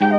[0.00, 0.14] Welcome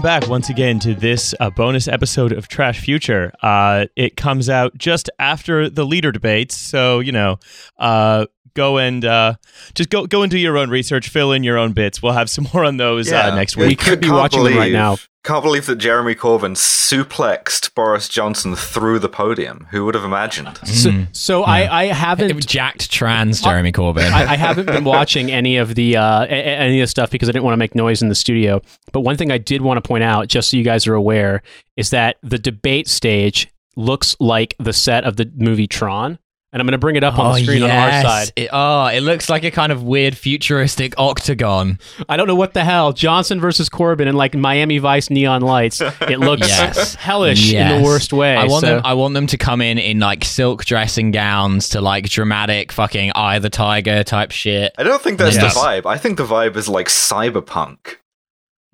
[0.00, 3.30] back once again to this uh, bonus episode of Trash Future.
[3.40, 7.38] Uh, it comes out just after the leader debates, so you know,
[7.78, 8.26] uh,
[8.56, 9.34] go and uh,
[9.74, 12.02] just go go and do your own research, fill in your own bits.
[12.02, 13.68] We'll have some more on those uh, next week.
[13.68, 14.96] We could be watching them right now.
[15.22, 19.66] Can't believe that Jeremy Corbyn suplexed Boris Johnson through the podium.
[19.72, 20.56] Who would have imagined?
[20.64, 24.10] So, so I, I haven't jacked trans Jeremy Corbyn.
[24.12, 27.10] I, I haven't been watching any of the uh, a- a- any of the stuff
[27.10, 28.62] because I didn't want to make noise in the studio.
[28.92, 31.42] But one thing I did want to point out, just so you guys are aware,
[31.76, 36.18] is that the debate stage looks like the set of the movie Tron.
[36.56, 38.32] And I'm going to bring it up on the screen on our side.
[38.34, 41.78] It, oh, it looks like a kind of weird futuristic octagon.
[42.08, 45.82] I don't know what the hell Johnson versus Corbyn and like Miami Vice neon lights.
[45.82, 46.94] It looks Yes.
[46.94, 48.34] hellish in the worst way.
[48.36, 48.82] I want so- them.
[48.86, 53.12] I want them to come in in like silk dressing gowns to like dramatic fucking
[53.14, 54.72] Eye of the Tiger type shit.
[54.78, 55.52] I don't think that's Yes.
[55.52, 55.84] the vibe.
[55.84, 57.96] I think the vibe is like cyberpunk.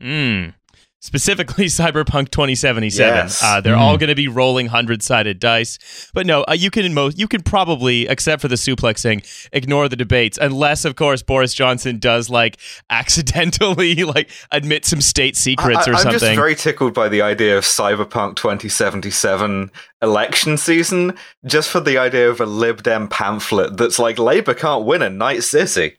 [0.00, 0.54] Mm.
[1.04, 3.14] Specifically, Cyberpunk 2077.
[3.14, 3.42] Yes.
[3.42, 3.78] Uh, they're Mm.
[3.78, 5.78] all going to be rolling hundred-sided dice.
[6.14, 9.96] But no, uh, you can most you can probably, except for the suplexing, ignore the
[9.96, 12.56] debates, unless of course Boris Johnson does like
[12.90, 16.20] accidentally like admit some state secrets or something I, or am something.
[16.20, 19.70] just very tickled by the idea of Cyberpunk 2077
[20.02, 21.14] election season,
[21.46, 25.18] just for the idea of a Lib Dem pamphlet that's like Labour can't win in
[25.18, 25.96] Night City.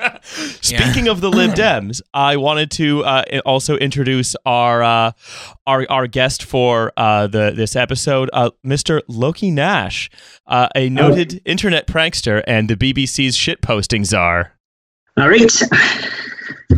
[0.22, 5.12] Speaking of the Lib Dems, I wanted to uh, also introduce our uh,
[5.66, 9.02] our our guest for uh, the this episode, uh, Mr.
[9.08, 10.10] Loki Nash,
[10.46, 14.52] uh, a noted internet prankster and the BBC's shitposting czar.
[15.16, 15.62] All right.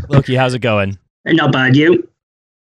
[0.09, 0.99] Loki, how's it going?
[1.25, 2.09] Not bad, you.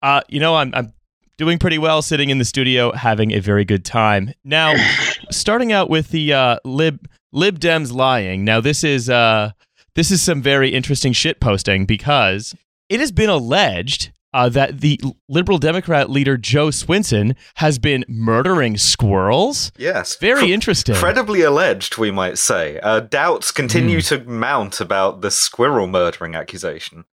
[0.03, 0.92] Uh, you know, I'm I'm
[1.39, 4.33] doing pretty well, sitting in the studio, having a very good time.
[4.44, 4.75] Now,
[5.31, 8.44] starting out with the uh, lib lib Dems lying.
[8.44, 9.53] Now, this is uh,
[9.94, 12.54] this is some very interesting shit posting because
[12.88, 14.12] it has been alleged.
[14.34, 14.98] Uh, that the
[15.28, 19.70] Liberal Democrat leader Jo Swinson has been murdering squirrels.
[19.76, 20.16] Yes.
[20.16, 20.94] Very interesting.
[20.94, 22.80] Credibly alleged, we might say.
[22.82, 24.06] Uh, doubts continue Hmm.
[24.06, 27.04] to mount about the squirrel murdering accusation.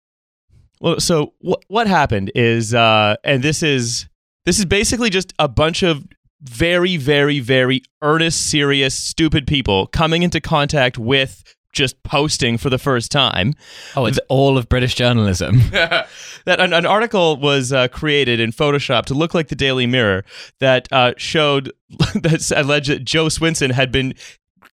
[0.80, 4.08] Well, so what what happened is, uh, and this is
[4.46, 6.08] this is basically just a bunch of
[6.42, 12.78] very, very, very earnest, serious, stupid people coming into contact with just posting for the
[12.78, 13.54] first time.
[13.96, 15.60] Oh, it's all of British journalism.
[15.72, 16.08] that
[16.46, 20.26] an, an article was uh, created in Photoshop to look like the Daily Mirror
[20.60, 21.72] that uh, showed
[22.16, 24.14] that alleged that Jo Swinson had been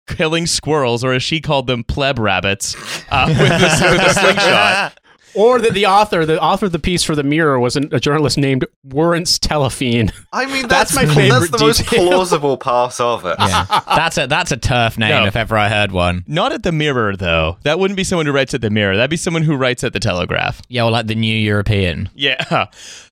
[0.08, 2.76] killing squirrels, or as she called them, pleb rabbits,
[3.10, 5.00] uh, with, a, with a slingshot.
[5.36, 8.00] or that the author, the author of the piece for the Mirror, was an, a
[8.00, 10.12] journalist named Warrants Telefine.
[10.34, 13.36] I mean, That's that's, my favorite That's the most plausible part of it.
[13.40, 15.26] yeah, that's a that's a turf name No.
[15.26, 16.24] if ever I heard one.
[16.28, 17.58] Not at the Mirror, though.
[17.64, 18.98] That wouldn't be someone who writes at the Mirror.
[18.98, 20.62] That'd be someone who writes at the Telegraph.
[20.70, 22.10] Yeah, well, like the New European.
[22.16, 22.68] Yeah.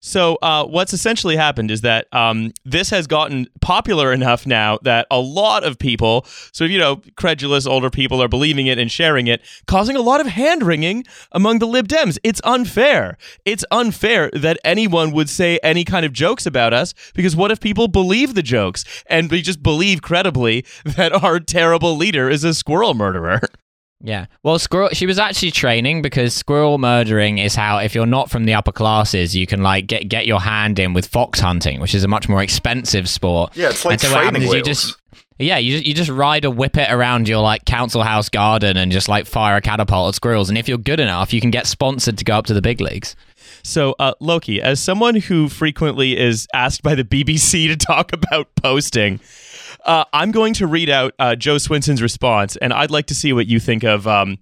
[0.06, 5.08] So uh, what's essentially happened is that um, this has gotten popular enough now that
[5.10, 9.28] a lot of people, so you know, credulous older people are believing it and sharing
[9.28, 12.18] it, causing a lot of hand wringing among the Lib Dems.
[12.22, 13.18] It's unfair.
[13.46, 17.62] It's unfair that anyone would say any kind of jokes about us because what if
[17.62, 22.54] people believe the jokes and they just believe credibly that our terrible leader is a
[22.54, 23.40] squirrel murderer?
[24.06, 24.26] Yeah.
[24.44, 24.90] Well, squirrel.
[24.90, 28.74] She was actually training because squirrel murdering is how, if you're not from the upper
[28.74, 32.08] classes, you can like get get your hand in with fox hunting, which is a
[32.10, 33.56] much more expensive sport.
[33.56, 34.98] Yeah, it's like And so what training happens is you just
[35.40, 38.92] yeah, you just, you just ride a whippet around your like council house garden and
[38.92, 40.50] just like fire a catapult at squirrels.
[40.50, 42.82] And if you're good enough, you can get sponsored to go up to the big
[42.82, 43.16] leagues.
[43.64, 48.54] So, uh, Loki, as someone who frequently is asked by the BBC to talk about
[48.56, 49.22] posting,
[49.86, 53.34] uh, I'm going to read out uh, Jo Swinson's response, and I'd like to see
[53.34, 54.38] what you think of um,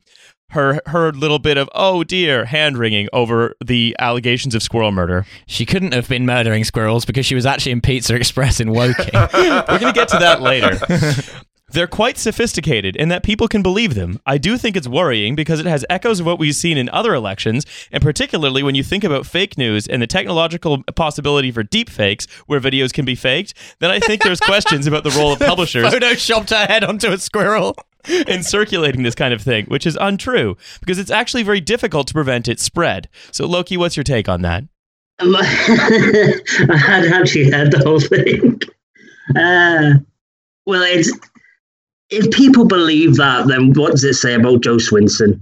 [0.52, 5.26] her her little bit of oh dear hand wringing over the allegations of squirrel murder.
[5.48, 9.10] She couldn't have been murdering squirrels because she was actually in Pizza Express in Woking.
[9.34, 10.78] We're going to get to that later.
[11.72, 14.20] They're quite sophisticated in that people can believe them.
[14.26, 17.14] I do think it's worrying because it has echoes of what we've seen in other
[17.14, 21.90] elections, and particularly when you think about fake news and the technological possibility for deep
[21.90, 25.40] fakes where videos can be faked, then I think there's questions about the role of
[25.52, 27.76] publishers Photoshopped her head onto a squirrel.
[28.28, 32.14] in circulating this kind of thing, which is untrue because it's actually very difficult to
[32.14, 33.08] prevent its spread.
[33.32, 34.64] So, Loki, what's your take on that?
[35.20, 38.60] Um, I had actually heard the whole thing.
[39.36, 40.00] Uh,
[40.66, 41.12] well, it's
[42.12, 45.42] if people believe that, then what does it say about Jo Swinson?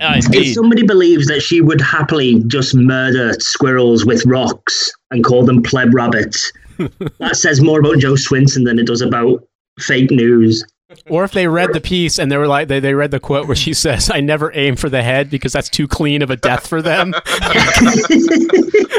[0.00, 5.44] Uh, If somebody believes that she would happily just murder squirrels with rocks and call
[5.44, 6.52] them pleb rabbits,
[7.18, 9.46] that says more about Jo Swinson than it does about
[9.78, 10.64] fake news.
[11.08, 13.46] Or if they read the piece and they were like, they, they read the quote
[13.46, 16.36] where she says, I never aim for the head because that's too clean of a
[16.36, 17.14] death for them.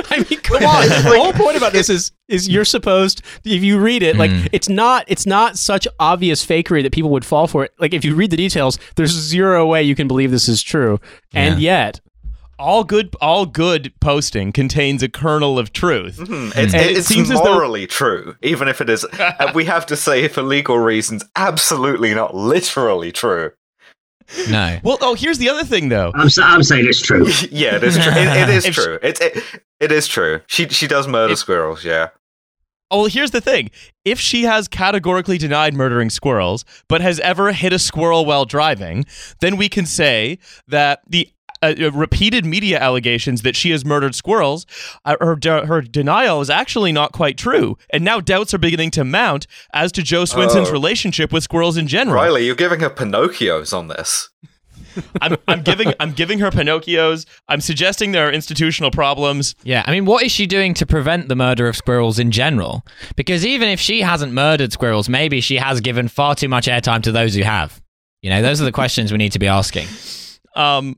[0.08, 0.88] I mean, come on.
[0.88, 4.48] the whole point about this is is you're supposed if you read it, like mm.
[4.52, 7.74] it's not it's not such obvious fakery that people would fall for it.
[7.80, 11.00] Like if you read the details, there's zero way you can believe this is true.
[11.34, 12.00] And yet
[12.58, 16.18] all good all good posting contains a kernel of truth.
[16.18, 19.06] Hmm, It's, And it it's seems as though- morally true, even if it is.
[19.54, 23.52] we have to say, for legal reasons, absolutely not literally true.
[24.50, 24.80] No.
[24.84, 26.12] Well, oh, here's the other thing though.
[26.16, 27.28] I'm, sa- I'm saying it's true.
[27.52, 28.12] yeah, it is true.
[28.12, 29.00] It, it is If she- true.
[29.04, 29.44] It, it
[29.80, 30.42] it is true.
[30.48, 31.84] She she does murder If- squirrels.
[31.86, 32.10] Yeah.
[32.92, 33.72] Oh, well, here's the thing.
[34.06, 39.06] If she has categorically denied murdering squirrels, but has ever hit a squirrel while driving,
[39.42, 40.38] then we can say
[40.68, 41.28] that the
[41.66, 44.66] uh, uh, repeated media allegations that she has murdered squirrels,
[45.06, 47.78] uh, her, de- her denial is actually not quite true.
[47.92, 50.74] And now doubts are beginning to mount as to Jo Swinson's Oh.
[50.74, 52.16] relationship with squirrels in general.
[52.16, 54.30] Riley, you're giving her Pinocchios on this.
[55.22, 57.26] I'm, I'm giving I'm giving her Pinocchios.
[57.50, 59.54] I'm suggesting there are institutional problems.
[59.64, 62.86] Yeah, I mean, what is she doing to prevent the murder of squirrels in general?
[63.18, 67.04] Because even if she hasn't murdered squirrels, maybe she has given far too much airtime
[67.04, 67.82] to those who have.
[68.22, 69.88] You know, those are the questions we need to be asking.
[70.56, 70.96] Um,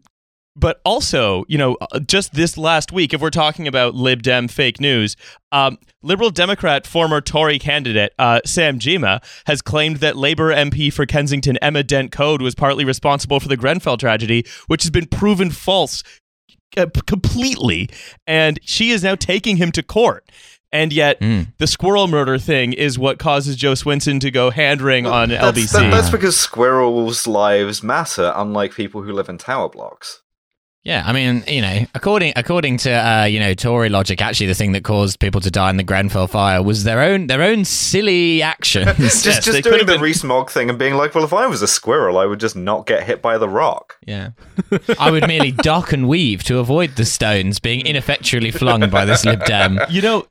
[0.58, 4.48] but also, you know, uh, just this last week, if we're talking about Lib Dem
[4.48, 5.16] fake news,
[5.52, 11.06] um, Liberal Democrat former Tory candidate uh, Sam Gyimah has claimed that Labour MP for
[11.06, 15.52] Kensington Emma Dent Coad was partly responsible for the Grenfell tragedy, which has been proven
[15.52, 16.04] false
[16.76, 17.90] uh, completely.
[18.26, 20.30] And she is now taking him to court.
[20.74, 21.54] And yet, Mm.
[21.60, 25.44] the squirrel murder thing is what causes Jo Swinson to go hand wring on That's,
[25.58, 25.72] LBC.
[25.72, 30.22] that- that's because squirrels' lives matter, unlike people who live in tower blocks.
[30.88, 34.54] Yeah, I mean, you know, according according to uh, you know Tory logic, actually, the
[34.56, 37.66] thing that caused people to die in the Grenfell fire was their own their own
[37.66, 38.86] silly actions.
[38.98, 41.46] Just Yes, just doing the been- Rees Mogg thing and being like, well, if I
[41.48, 43.98] was a squirrel, I would just not get hit by the rock.
[44.08, 44.30] yeah,
[44.98, 49.26] I would merely duck and weave to avoid the stones being ineffectually flung by this
[49.26, 49.80] Lib Dem.
[49.90, 50.26] You know,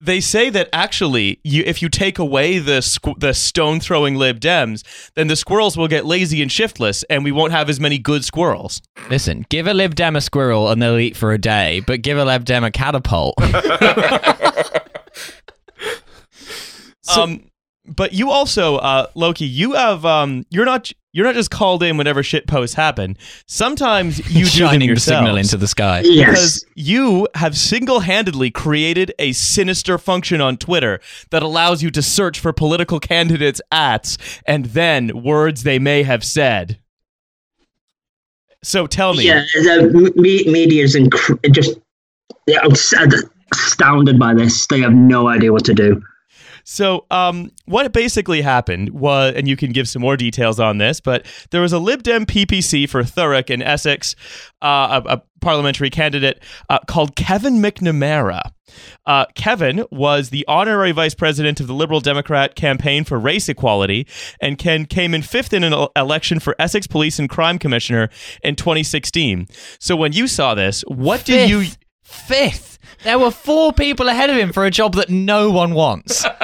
[0.00, 4.40] they say that actually, you if you take away the squ- the stone throwing Lib
[4.40, 4.84] Dems,
[5.14, 8.24] then the squirrels will get lazy and shiftless, and we won't have as many good
[8.24, 8.80] squirrels.
[9.10, 12.18] Listen, give a Lib Dem a squirrel and they'll eat for a day, but give
[12.18, 13.34] a Lib Dem a catapult.
[17.16, 17.44] um,
[17.86, 21.96] but you also, uh, Loki, you have um, you're not you're not just called in
[21.96, 23.16] whenever shit posts happen.
[23.46, 26.02] Sometimes you do them shining the signal into the sky.
[26.04, 26.28] Yes.
[26.28, 31.00] Because you have single handedly created a sinister function on Twitter
[31.30, 36.24] that allows you to search for political candidates' ats and then words they may have
[36.24, 36.78] said.
[38.62, 39.24] So tell me.
[39.24, 41.78] Yeah, the media is inc- just
[42.46, 42.72] yeah, I'm
[43.52, 44.66] astounded by this.
[44.66, 46.02] They have no idea what to do.
[46.70, 51.00] So, um, what basically happened was, and you can give some more details on this,
[51.00, 54.14] but there was a Lib Dem PPC for Thurrock in Essex,
[54.60, 58.52] uh, a, a parliamentary candidate uh, called Kevin McNamara.
[59.06, 64.06] Uh, Kevin was the honorary vice president of the Liberal Democrat campaign for race equality,
[64.38, 68.10] and Ken came in fifth in an election for Essex Police and Crime Commissioner
[68.42, 69.46] in 2016.
[69.80, 71.64] So, when you saw this, what did you?
[72.02, 72.78] Fifth.
[73.04, 76.26] There were four people ahead of him for a job that no one wants.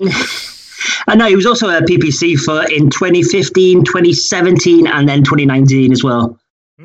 [1.08, 6.02] I know he was also a PPC for in 2015, 2017, and then 2019 as
[6.04, 6.38] well.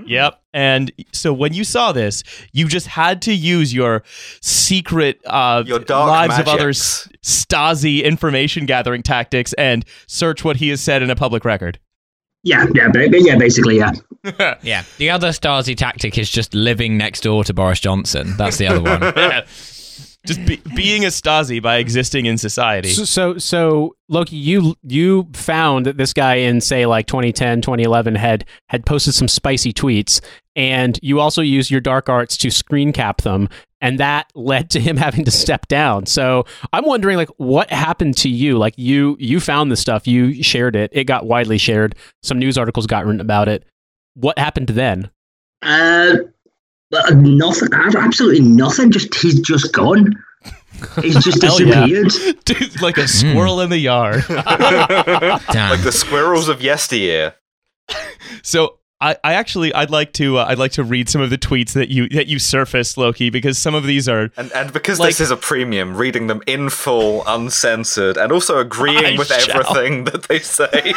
[0.06, 0.42] Yep.
[0.54, 4.04] And so when you saw this, you just had to use your
[4.42, 10.70] secret uh, Your dark lives of others Stasi information gathering tactics and search what he
[10.70, 11.80] has said in a public record.
[12.44, 13.92] Yeah, yeah, ba- yeah, basically, yeah.
[14.64, 14.84] yeah.
[14.98, 18.36] The other Stasi tactic is just living next door to Boris Johnson.
[18.38, 19.14] That's the other one.
[20.26, 22.90] just be, being a Stasi by existing in society.
[22.90, 28.16] So, so, so Loki, you you found that this guy in say like 2010, 2011
[28.16, 30.22] had had posted some spicy tweets,
[30.56, 33.50] and you also used your dark arts to screen cap them,
[33.82, 36.06] and that led to him having to step down.
[36.06, 38.58] So I'm wondering, like, what happened to you?
[38.58, 42.58] Like, you you found the stuff, you shared it, it got widely shared, some news
[42.58, 43.66] articles got written about it.
[44.14, 45.10] What happened then?
[45.64, 46.16] Uh,
[46.94, 48.92] uh, nothing, absolutely nothing.
[48.92, 50.14] Just he's just gone.
[51.02, 51.86] He's just Hell yeah.
[51.86, 52.38] disappeared.
[52.46, 54.24] Dude, like a squirrel in the yard.
[54.28, 54.42] Damn.
[55.72, 57.36] Like the squirrels of yesteryear.
[58.42, 61.38] so I, I actually I'd like to uh, I'd like to read some of the
[61.38, 65.00] tweets that you that you surfaced Loki because some of these are And and because
[65.00, 69.28] Like- this is a premium, reading them in full, uncensored, and also agreeing I with
[69.28, 69.60] shall.
[69.62, 70.94] everything that they say.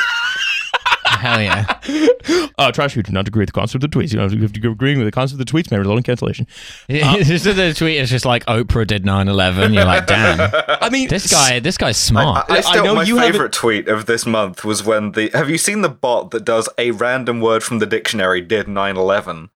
[1.24, 2.46] Hell yeah.
[2.58, 4.12] uh, trash, you do not agree with the concept of the tweets.
[4.12, 5.96] You know, if you have to agree with the concept of the tweets may result
[5.96, 6.46] in cancellation.
[6.88, 9.74] It's just the tweet is just like Oprah did 9/11.
[9.74, 10.50] You're like, damn,
[10.80, 12.46] I mean, this guy, this guy's smart.
[12.50, 15.12] I, I I still, know my you haven't- favorite tweet of this month was when
[15.12, 15.30] the.
[15.34, 19.48] Have you seen the bot that does a random word from the dictionary did 9/11,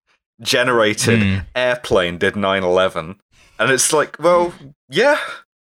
[0.42, 1.38] generated Hmm.
[1.54, 3.16] airplane did 9/11,
[3.58, 4.54] and it's like, well,
[4.88, 5.18] yeah.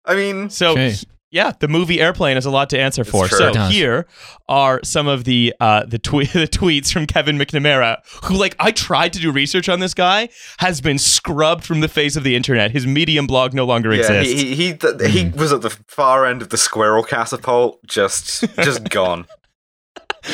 [0.05, 0.93] I mean, So True.
[1.31, 3.27] Yeah, the movie Airplane has a lot to answer for.
[3.27, 3.37] true.
[3.39, 4.07] So here
[4.49, 8.71] are some of the uh, the, twe- the tweets from Kevin McNamara, who like I
[8.71, 10.29] tried to do research on this guy,
[10.59, 12.71] has been scrubbed from the face of the internet.
[12.71, 14.33] His Medium blog no longer yeah, exists.
[14.41, 15.39] he he he, th- he Hmm.
[15.39, 19.27] was at the far end of the squirrel catapult, just just gone.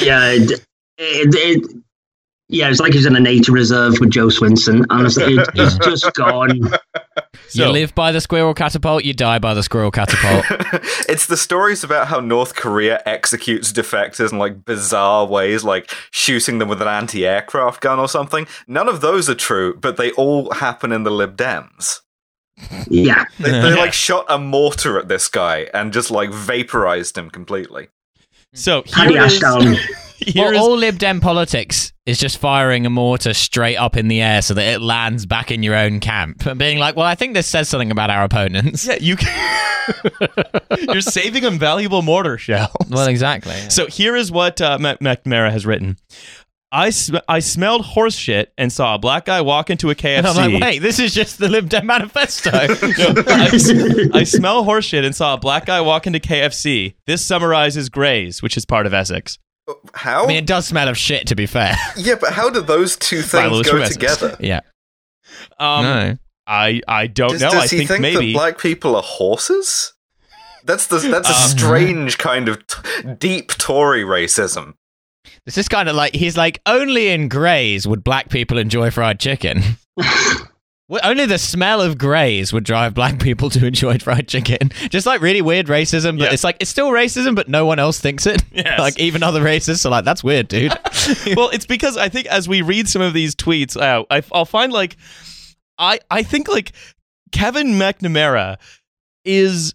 [0.00, 0.60] Yeah, it, it,
[0.98, 1.70] it,
[2.48, 4.84] yeah, it's like he's in a nature reserve with Jo Swinson.
[4.90, 6.60] Honestly, it, he's just gone.
[7.48, 10.44] So- you live by the squirrel catapult, you die by the squirrel catapult.
[11.08, 16.58] it's the stories about how North Korea executes defectors in like bizarre ways, like shooting
[16.58, 18.46] them with an anti-aircraft gun or something.
[18.66, 22.00] None of those are true, but they all happen in the Lib Dems.
[22.88, 27.28] Yeah, They, they like shot a mortar at this guy and just like vaporized him
[27.28, 27.88] completely.
[28.54, 29.62] So Paddy here is, Ashdown.
[29.72, 29.80] here
[30.34, 34.42] Well, all Lib Dem politics is just firing a mortar straight up in the air
[34.42, 37.34] so that it lands back in your own camp and being like, well, I think
[37.34, 38.86] this says something about our opponents.
[38.86, 39.58] yeah, you can,
[40.80, 42.72] you're saving them valuable mortar shells.
[42.90, 43.54] Well, exactly.
[43.70, 45.96] So here is what uh, McNamara has written.
[46.74, 50.16] I, sm- I smelled horse shit and saw a black guy walk into a KFC.
[50.18, 52.50] And I'm like, wait, this is just the Lib Dem manifesto.
[52.52, 53.70] No, I, s-
[54.14, 56.94] I smell horse shit and saw a black guy walk into KFC.
[57.06, 59.38] This summarizes Grays, which is part of Essex.
[59.94, 60.24] How?
[60.24, 61.76] I mean, it does smell of shit, to be fair.
[61.96, 64.36] yeah, but how do those two things Louis go from together?
[64.40, 64.60] yeah.
[65.58, 66.18] Um, no.
[66.46, 67.50] I I don't Does, know.
[67.52, 68.32] does I he think, think maybe.
[68.32, 69.92] that black people are horses?
[70.64, 74.74] That's the that's a Um, strange kind of t- deep Tory racism.
[75.46, 79.18] This is kind of like, he's like, only in Grays would black people enjoy fried
[79.20, 79.62] chicken.
[80.88, 84.70] Well, Only the smell of Grays would drive black people to enjoy fried chicken.
[84.90, 86.32] Just like really weird racism, but Yeah.
[86.32, 88.42] it's like, it's still racism, but no one else thinks it.
[88.52, 88.78] Yes.
[88.78, 90.72] Like, even other racists are like, that's weird, dude.
[91.36, 94.44] well, it's because I think as we read some of these tweets out, I, I'll
[94.44, 94.96] find like
[95.78, 96.72] I I think like
[97.32, 98.58] Kevin McNamara
[99.24, 99.74] is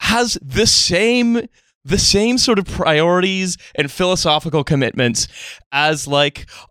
[0.00, 1.46] has the same
[1.84, 5.28] the same sort of priorities and philosophical commitments
[5.70, 6.64] as like uh,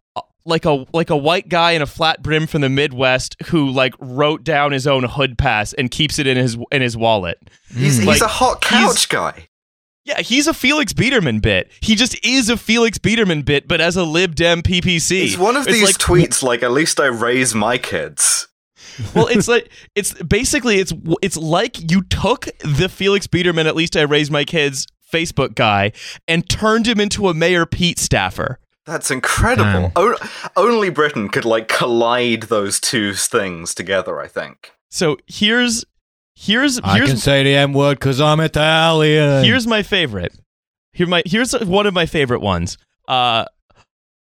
[0.46, 3.94] like a like a white guy in a flat brim from the Midwest who like
[4.00, 7.38] wrote down his own hood pass and keeps it in his in his wallet.
[7.74, 9.48] He's he's a hot couch guy.
[10.06, 11.72] Yeah, he's a Felix Biederman bit.
[11.80, 15.24] He just is a Felix Biederman bit, but as a Lib Dem PPC.
[15.28, 18.50] It's one of It's these like, tweets like at least I raise my kids.
[19.16, 23.66] well, it's like it's basically it's it's like you took the Felix Biederman.
[23.66, 25.94] At least I raised my kids Facebook guy
[26.28, 28.60] and turned him into a Mayor Pete staffer.
[28.86, 29.92] That's incredible.
[29.96, 30.18] O-
[30.58, 34.72] only Britain could like collide those two things together, I think.
[34.90, 35.86] So here's
[36.36, 39.44] here's here's say the M word because I'm Italian.
[39.44, 40.38] here's my favorite.
[40.92, 42.78] Here my here's one of my favorite ones.
[43.08, 43.46] Uh,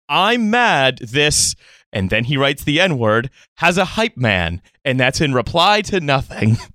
[0.09, 0.97] I'm mad.
[0.99, 1.55] This
[1.93, 5.81] and then he writes the N word has a hype man, and that's in reply
[5.81, 6.57] to nothing.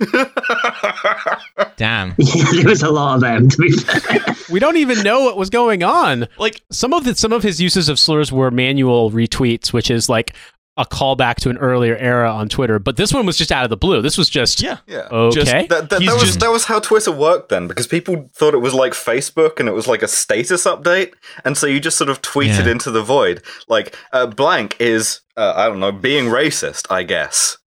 [1.76, 2.14] Damn.
[2.52, 4.34] there was a lot of them, to be fair.
[4.50, 6.26] We don't even know what was going on.
[6.38, 10.08] Like Some of the, some of his uses of slurs were manual retweets, which is
[10.08, 10.34] like
[10.76, 12.78] a callback to an earlier era on Twitter.
[12.78, 14.00] But this one was just out of the blue.
[14.02, 15.08] This was just yeah, yeah.
[15.10, 15.34] okay.
[15.34, 18.54] Just- That, that, that was just- that was how Twitter worked then, because people thought
[18.54, 21.12] it was like Facebook and it was like a status update,
[21.44, 22.72] and so you just sort of tweeted Yeah.
[22.72, 27.58] into the void, like uh, blank is uh, I don't know being racist, I guess.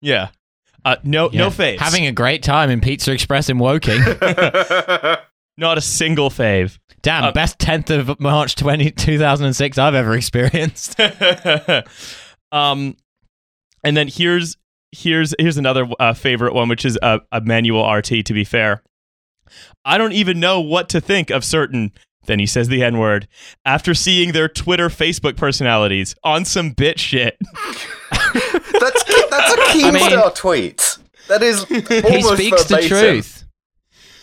[0.00, 0.28] yeah.
[0.84, 1.40] Uh, no, Yeah.
[1.42, 1.78] no faves.
[1.78, 4.00] Having a great time in Pizza Express in Woking.
[5.56, 6.78] not a single fave.
[7.02, 10.98] Damn, Uh, best 10th of March 20, 2006 I've ever experienced.
[12.52, 12.96] um,
[13.84, 14.56] and then here's
[14.92, 18.24] here's here's another uh, favorite one, which is a, a manual RT.
[18.26, 18.82] To be fair,
[19.84, 21.92] I don't even know what to think of certain.
[22.26, 23.26] Then he says the N word
[23.64, 27.36] after seeing their Twitter, Facebook personalities on some bit shit.
[28.32, 30.98] that's that's a Keemstar tweet.
[31.28, 33.38] That is almost he speaks the truth.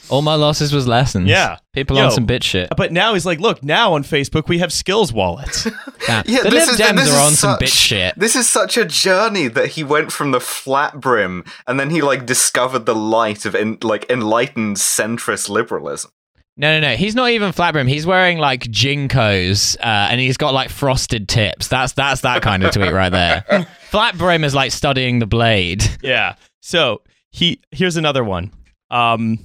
[0.10, 1.30] All my losses was lessons.
[1.30, 1.58] Yeah.
[1.72, 2.06] People Yo.
[2.06, 2.70] on some bit shit.
[2.76, 5.66] But now he's like, look, now on Facebook we have skills wallets.
[6.08, 6.24] Damn.
[6.26, 8.16] Yeah, the this Lib is- Dems this are is on some such- bit shit.
[8.18, 12.02] This is such a journey that he went from the flat brim, and then he
[12.02, 16.10] like discovered the light of en- like enlightened centrist liberalism.
[16.58, 16.96] No, no, no.
[16.96, 17.88] He's not even flat brim.
[17.88, 21.70] He's wearing like JNCOs, uh, and he's got like frosted tips.
[21.70, 23.68] That's that's that kind of tweet right there.
[23.90, 25.84] flat brim is like studying the blade.
[26.02, 26.36] yeah.
[26.62, 27.02] So
[27.32, 28.52] he here's another one.
[28.92, 29.40] Um,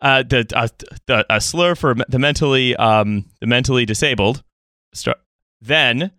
[0.00, 0.68] uh, the, uh,
[1.06, 4.42] the a slur for the mentally um the mentally disabled.
[5.60, 6.12] Then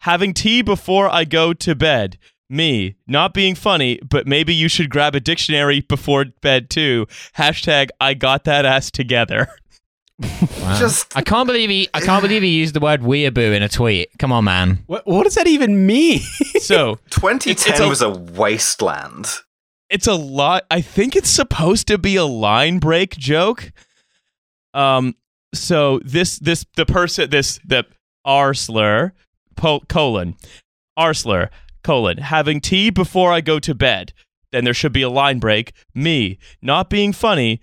[0.00, 2.18] having tea before I go to bed.
[2.52, 7.06] Me not being funny, but maybe you should grab a dictionary before bed too.
[7.38, 9.48] Hashtag I got that ass together.
[10.60, 10.78] Wow.
[10.78, 11.88] Just- I can't believe he.
[11.94, 14.08] I can't believe he used the word weeaboo in a tweet.
[14.20, 14.84] Come on, man.
[14.86, 16.20] What, what does that even mean?
[16.60, 19.26] So 2010 It's- it's a- was a wasteland.
[19.90, 20.64] it's a lot.
[20.70, 23.72] I think it's supposed to be a line break joke.
[24.74, 25.16] Um.
[25.54, 27.84] So this this the person this the
[28.24, 29.12] R slur
[29.56, 30.36] po, colon
[30.96, 31.50] R slur
[31.82, 34.12] colon having tea before I go to bed.
[34.50, 35.72] Then there should be a line break.
[35.94, 37.60] Me not being funny,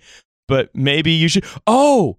[0.48, 1.44] but maybe you should.
[1.66, 2.16] Oh.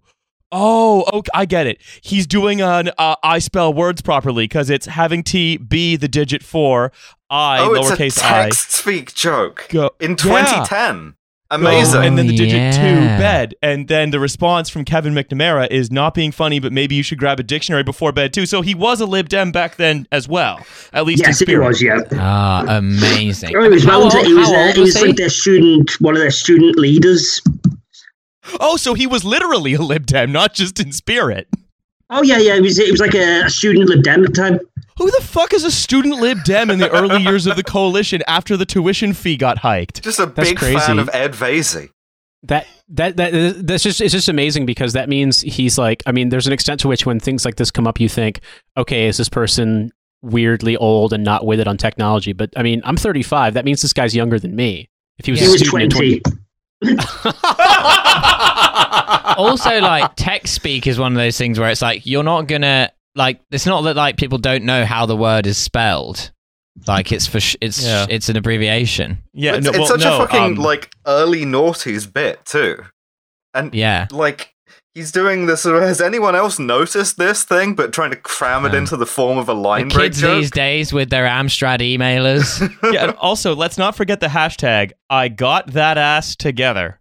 [0.54, 1.82] Oh, okay, I get it.
[2.02, 6.44] He's doing an uh, I spell words properly because it's having T be the digit
[6.44, 6.92] four,
[7.30, 11.12] I oh, it's a lowercase I text speak joke go in Yeah.
[11.60, 11.60] 2010.
[11.60, 12.00] Amazing.
[12.00, 12.72] Oh, and then the digit yeah.
[12.72, 13.56] two bed.
[13.62, 17.18] And then the response from Kevin McNamara is not being funny, but maybe you should
[17.20, 18.46] grab a dictionary before bed too.
[18.46, 20.60] So he was a Lib Dem back then as well,
[20.94, 21.68] at least in Yes, it spirit.
[21.68, 21.82] was.
[21.82, 22.00] Yeah.
[22.14, 23.56] Ah, amazing.
[23.56, 25.08] Oh, he was, How well, old- he was, uh, old he was he?
[25.08, 27.42] like their student, one of their student leaders.
[28.60, 31.48] Oh, so he was literally a Lib Dem, not just in spirit.
[32.10, 32.56] Oh yeah, yeah.
[32.56, 34.60] He was, he was like a, a student Lib Dem at the time.
[34.98, 38.22] Who the fuck is a student Lib Dem in the early years of the coalition
[38.28, 40.04] after the tuition fee got hiked?
[40.04, 40.80] Just a That's big crazy.
[40.80, 41.90] fan of Ed Davey.
[42.44, 46.12] that that that uh, that's just it's just amazing because that means he's like I
[46.12, 48.42] mean there's an extent to which when things like this come up you think
[48.76, 49.92] okay is this person
[50.24, 53.82] weirdly old and not with it on technology but I mean I'm 35 that means
[53.82, 56.22] this guy's younger than me if he was He a was student in 20.
[59.38, 62.92] also, like tech speak is one of those things where it's like you're not gonna
[63.16, 63.40] like.
[63.52, 66.32] It's not that like people don't know how the word is spelled.
[66.88, 68.06] Like it's for sh- it's Yeah.
[68.10, 69.22] it's an abbreviation.
[69.34, 72.78] Yeah, it's no, it's well, such no, a fucking um, like early noughties bit too.
[73.54, 74.08] And Yeah.
[74.10, 74.54] like
[74.96, 75.64] he's doing this.
[75.64, 77.74] Has anyone else noticed this thing?
[77.76, 78.78] But trying to cram it No.
[78.78, 80.40] into the form of a The line break kids joke.
[80.40, 82.72] these days with their Amstrad emailers.
[82.94, 87.01] yeah, also let's not forget the hashtag I got that ass together.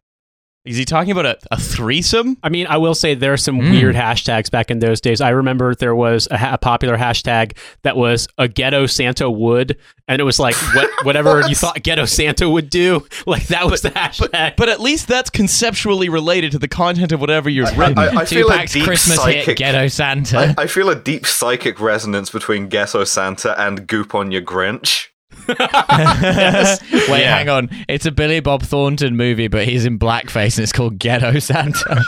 [0.67, 2.37] Is he talking about a, a threesome?
[2.43, 3.71] I mean, I will say there are some Mm.
[3.71, 5.23] weird hashtags back in those days.
[5.23, 9.79] I remember there was a, ha- a popular hashtag that was a ghetto Santa would,
[10.07, 11.49] and it was like what, whatever What?
[11.49, 13.07] you thought ghetto Santa would do.
[13.27, 14.57] Like that was the hashtag.
[14.57, 17.99] But at least that's conceptually related to the content of whatever you've I, written.
[17.99, 19.45] I, I feel a deep Christmas psychic.
[19.47, 20.55] hit Ghetto Santa.
[20.59, 25.09] I, I feel a deep psychic resonance between Ghetto Santa and Goop on Your Grinch.
[25.49, 27.37] Wait, Yeah.
[27.37, 27.71] hang on.
[27.89, 32.03] It's a Billy Bob Thornton movie, but he's in blackface and it's called Ghetto Santa.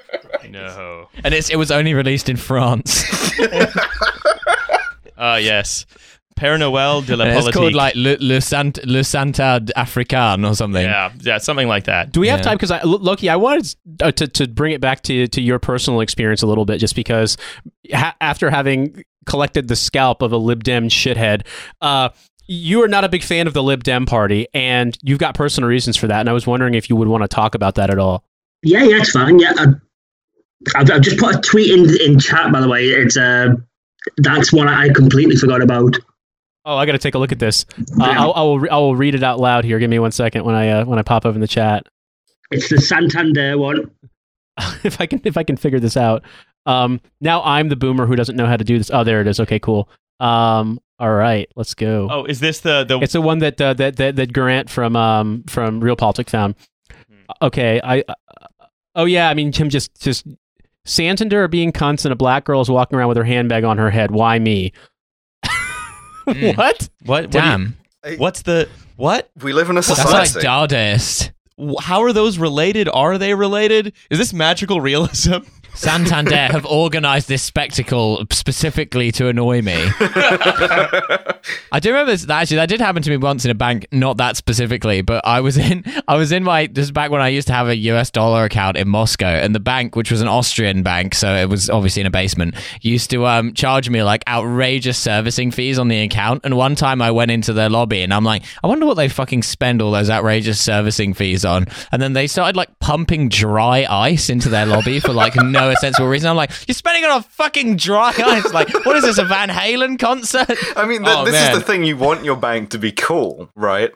[0.50, 1.08] no.
[1.24, 3.04] and it's it was only released in France.
[5.18, 5.86] Ah, yes.
[6.38, 10.54] Père Noël de la And it's called like Le, Le, Sant, Le Santa Africain or
[10.54, 10.84] something.
[10.84, 12.12] yeah, yeah, something like that.
[12.12, 12.42] Do we have Yeah.
[12.42, 12.56] time?
[12.58, 15.58] Because I, L- Loki, I wanted uh, to to bring it back to to your
[15.58, 17.38] personal experience a little bit, just because
[17.90, 21.46] ha- after having collected the scalp of a Lib Dem shithead,
[21.80, 22.10] uh,
[22.46, 25.68] you are not a big fan of the Lib Dem party, and you've got personal
[25.68, 26.20] reasons for that.
[26.20, 28.24] And I was wondering if you would want to talk about that at all.
[28.62, 29.38] Yeah, yeah, it's fine.
[29.38, 29.66] Yeah, I,
[30.76, 32.52] I've, I've just put a tweet in in chat.
[32.52, 33.54] By the way, it's uh,
[34.18, 35.96] that's one I completely forgot about.
[36.64, 37.64] Oh, I got to take a look at this.
[38.00, 38.04] Uh.
[38.04, 39.78] I'll, I will re- I will read it out loud here.
[39.78, 41.86] Give me one second when I uh, when I pop up in the chat.
[42.50, 43.90] It's the Santander one.
[44.84, 46.22] if I can if I can figure this out.
[46.64, 48.90] Um, now I'm the boomer who doesn't know how to do this.
[48.92, 49.38] Oh, there it is.
[49.38, 49.88] Okay, cool.
[50.18, 52.08] Um, all right, let's go.
[52.10, 54.96] Oh, is this the the It's the one that uh, that that that Grant from
[54.96, 56.54] um from Real Politic found.
[57.42, 58.00] Okay, I.
[58.08, 58.14] Uh,
[58.94, 60.26] oh yeah, I mean Tim just just
[60.84, 63.78] Santander are being cunts and a black girl is walking around with her handbag on
[63.78, 64.10] her head.
[64.10, 64.72] Why me?
[66.26, 66.56] Mm.
[66.56, 66.88] what?
[67.04, 67.06] what?
[67.06, 67.76] what you- Damn.
[68.18, 69.30] what's the what?
[69.42, 70.10] We live in a society.
[70.12, 70.48] That's society.
[70.48, 71.30] like Dadaist.
[71.82, 72.88] How are those related?
[72.92, 73.92] Are they related?
[74.10, 75.34] Is this magical realism?
[75.76, 79.74] Santander have organized this spectacle specifically to annoy me.
[81.70, 84.16] I do remember this, actually that did happen to me once in a bank, not
[84.16, 87.28] that specifically, but I was in I was in my this is back when I
[87.28, 90.28] used to have a US dollar account in Moscow and the bank, which was an
[90.28, 94.24] Austrian bank, so it was obviously in a basement, used to um charge me like
[94.28, 96.40] outrageous servicing fees on the account.
[96.44, 99.08] And one time I went into their lobby and I'm like, I wonder what they
[99.08, 101.66] fucking spend all those outrageous servicing fees on.
[101.92, 106.08] And then they started like pumping dry ice into their lobby for like no sensible
[106.08, 106.30] reason.
[106.30, 108.52] I'm like, you're spending it on a fucking dry ice.
[108.52, 110.50] Like, what is this, a Van Halen concert?
[110.76, 111.52] I mean, th- Oh, this man.
[111.52, 111.84] is the thing.
[111.84, 113.92] You want your bank to be cool, right?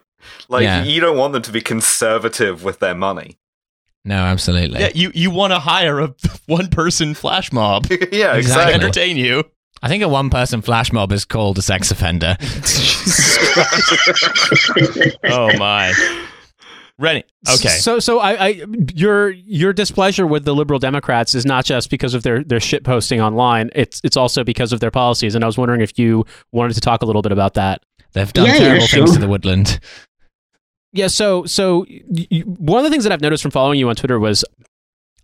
[0.48, 0.82] Like, Yeah.
[0.84, 3.38] you don't want them to be conservative with their money.
[4.04, 4.80] No, absolutely.
[4.80, 6.14] Yeah, you you want to hire a
[6.46, 8.38] one person flash mob yeah, Exactly.
[8.38, 8.74] exactly.
[8.74, 9.44] entertain you.
[9.82, 12.36] I think a one person flash mob is called a sex offender.
[15.24, 15.92] Oh my.
[17.00, 17.24] Rennie.
[17.48, 17.68] Okay.
[17.68, 22.12] So, so I, I, your your displeasure with the liberal Democrats is not just because
[22.12, 23.70] of their their shit posting online.
[23.74, 25.34] It's it's also because of their policies.
[25.34, 27.82] And I was wondering if you wanted to talk a little bit about that.
[28.12, 29.06] They've done Yeah, yeah, terrible things sure.
[29.14, 29.80] to the woodland.
[30.92, 31.06] Yeah.
[31.06, 33.96] So, so y y one of the things that I've noticed from following you on
[33.96, 34.44] Twitter was.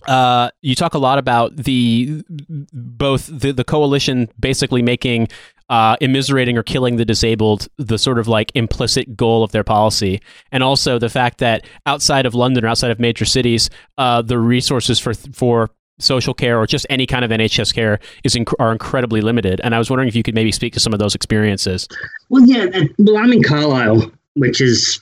[0.07, 5.27] Uh, you talk a lot about the both the, the coalition basically making
[5.69, 10.21] uh, immiserating or killing the disabled the sort of like implicit goal of their policy,
[10.53, 14.39] and also the fact that outside of London or outside of major cities, uh, the
[14.39, 18.71] resources for for social care or just any kind of NHS care is inc- are
[18.71, 19.61] incredibly limited.
[19.65, 21.89] And I was wondering if you could maybe speak to some of those experiences.
[22.29, 22.67] Well, yeah,
[22.99, 25.01] well, I'm in Carlisle, which is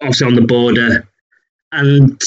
[0.00, 1.06] also on the border,
[1.70, 2.20] and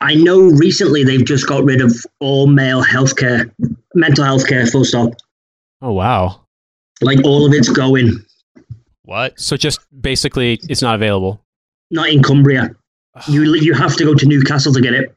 [0.00, 3.50] I know recently they've just got rid of all male healthcare,
[3.94, 5.14] mental health care, full stop.
[5.82, 6.45] Oh wow!
[7.00, 8.10] Like all of it's going,
[9.04, 9.38] What?
[9.38, 11.42] So just basically, it's not available.
[11.90, 12.70] not in Cumbria.
[13.28, 15.14] You you have to go to Newcastle to get it,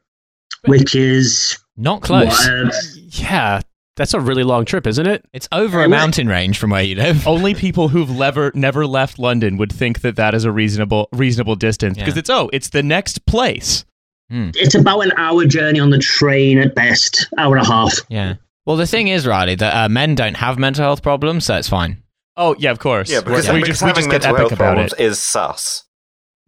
[0.66, 2.26] which is Not close.
[2.28, 3.60] what, uh, Yeah,
[3.96, 5.22] that's a really long trip, isn't it?
[5.34, 7.26] It's over a mountain range from where you live.
[7.34, 11.56] Only people who've never never left London would think that that is a reasonable reasonable
[11.56, 12.04] distance Yeah.
[12.04, 13.84] because it's oh, it's the next place.
[14.30, 17.92] it's about an hour journey on the train at best, hour and a half.
[18.08, 18.34] Yeah.
[18.66, 21.68] Well, the thing is, Riley, that uh, men don't have mental health problems, so it's
[21.68, 22.02] fine.
[22.36, 23.10] Oh yeah, of course.
[23.10, 24.92] Yeah, because, we because just we just get epic about it.
[24.98, 25.84] is sus.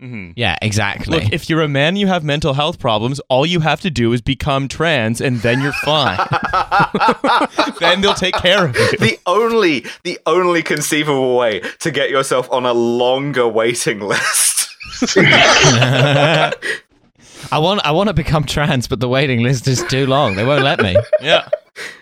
[0.01, 0.33] Mhm.
[0.37, 1.21] Yeah, exactly.
[1.21, 3.21] Look, if you're a man, you have mental health problems.
[3.29, 6.19] All you have to do is become trans, and then you're fine.
[7.81, 8.97] then they'll take care of you.
[8.99, 14.69] the only the only conceivable way to get yourself on a longer waiting list.
[17.51, 20.37] I want I want to become trans, but the waiting list is too long.
[20.37, 20.97] They won't let me.
[21.21, 21.49] Yeah.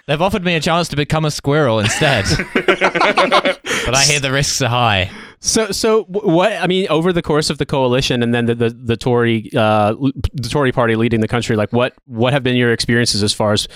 [0.06, 2.24] They've offered me a chance to become a squirrel instead.
[2.54, 5.10] but I hear the risks are high.
[5.40, 6.52] So, so what?
[6.52, 9.94] I mean, over the course of the coalition, and then the the, the Tory uh,
[10.32, 13.52] the Tory party leading the country, like what what have been your experiences as far
[13.52, 13.68] as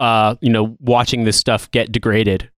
[0.00, 2.50] uh, you know watching this stuff get degraded?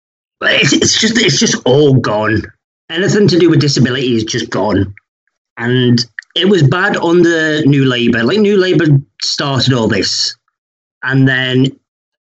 [0.40, 2.42] It's, it's just it's just all gone.
[2.90, 4.94] Anything to do with disability is just gone,
[5.56, 6.04] and
[6.38, 8.22] it was bad under New Labour.
[8.22, 8.86] Like New Labour
[9.20, 10.36] started all this,
[11.02, 11.66] and then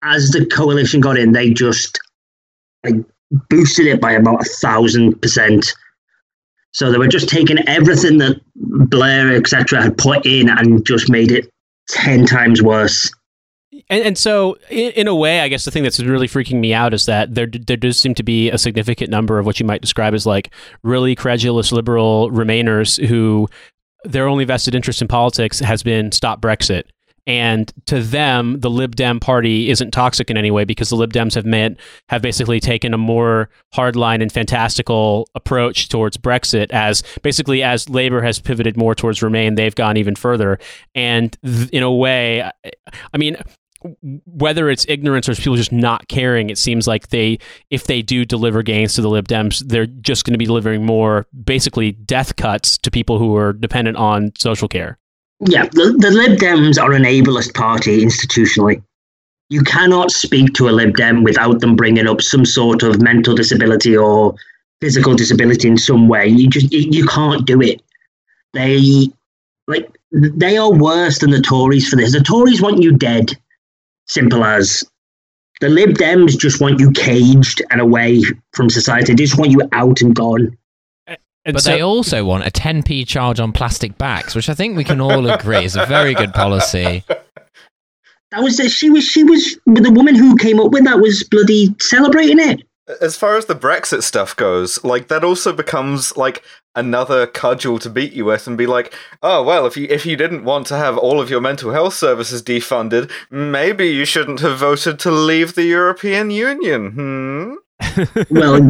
[0.03, 2.01] as the coalition got in, they just
[2.85, 2.97] like
[3.49, 5.75] boosted it by about a thousand percent.
[6.73, 9.83] So they were just taking everything that Blair etc.
[9.83, 11.51] had put in and just made it
[11.89, 13.11] ten times worse.
[13.89, 16.75] And, and so, in, in a way, I guess the thing that's really freaking me
[16.75, 19.67] out is that there there does seem to be a significant number of what you
[19.67, 23.49] might describe as like really credulous liberal Remainers who
[24.05, 26.85] their only vested interest in politics has been stop Brexit.
[27.27, 31.13] And to them, the Lib Dem party isn't toxic in any way because the Lib
[31.13, 36.71] Dems have meant have basically taken a more hardline and fantastical approach towards Brexit.
[36.71, 40.59] As basically as Labour has pivoted more towards Remain, they've gone even further.
[40.95, 42.53] And th- in a way, I-
[43.13, 43.37] I mean,
[44.27, 47.39] whether it's ignorance or people just not caring, it seems like they,
[47.71, 50.85] if they do deliver gains to the Lib Dems, they're just going to be delivering
[50.85, 54.99] more, basically death cuts to people who are dependent on social care.
[55.41, 58.83] Yeah, the, the Lib Dems are an ableist party institutionally.
[59.49, 63.35] You cannot speak to a Lib Dem without them bringing up some sort of mental
[63.35, 64.35] disability or
[64.81, 66.27] physical disability in some way.
[66.27, 67.83] You just you, you can't do it.
[68.53, 69.09] They
[69.67, 72.13] like they are worse than the Tories for this.
[72.13, 73.37] The Tories want you dead,
[74.11, 74.85] simple as.
[75.61, 78.23] The Lib Dems just want you caged and away
[78.55, 79.13] from society.
[79.13, 80.57] They just want you out and gone.
[81.07, 84.55] Uh, and But so- they also want a 10p charge on plastic bags, which I
[84.55, 87.05] think we can all agree is a very good policy.
[88.31, 91.75] That was she was she was the woman who came up with that was bloody
[91.81, 92.63] celebrating it.
[93.01, 96.43] As far as the Brexit stuff goes, like that also becomes like
[96.75, 100.17] another cudgel to beat you with and be like, oh well, if you if you
[100.17, 104.59] didn't want to have all of your mental health services defunded, maybe you shouldn't have
[104.59, 106.91] voted to leave the European Union.
[106.91, 107.55] Hmm.
[108.31, 108.69] Well,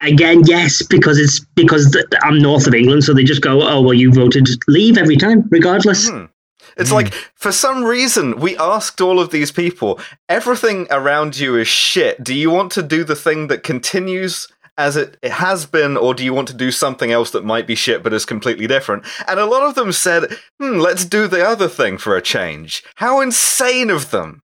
[0.00, 3.80] again, yes, because it's because th- I'm north of England, so they just go, oh
[3.80, 6.08] well, you voted leave every time, regardless.
[6.08, 6.24] Hmm.
[6.76, 11.68] It's like for some reason we asked all of these people, everything around you is
[11.68, 12.22] shit.
[12.22, 16.14] Do you want to do the thing that continues as it, it has been, or
[16.14, 19.04] do you want to do something else that might be shit but is completely different?
[19.28, 22.82] And a lot of them said, hmm, let's do the other thing for a change.
[22.96, 24.42] How insane of them!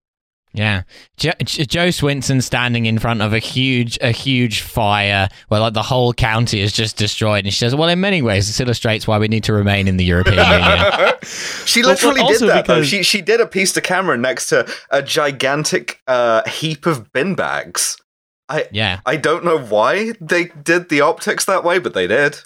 [0.54, 0.82] Yeah,
[1.18, 5.74] jo- J- Jo Swinson standing in front of a huge, a huge fire where like
[5.74, 9.06] the whole county is just destroyed, and she says, "Well, in many ways, this illustrates
[9.06, 11.14] why we need to remain in the European Union."
[11.66, 12.74] She Well, literally also did that though.
[12.76, 17.12] because- She she did a piece to camera next to a gigantic uh, heap of
[17.12, 17.96] bin bags.
[18.48, 22.38] I Yeah, I don't know why they did the optics that way, but they did.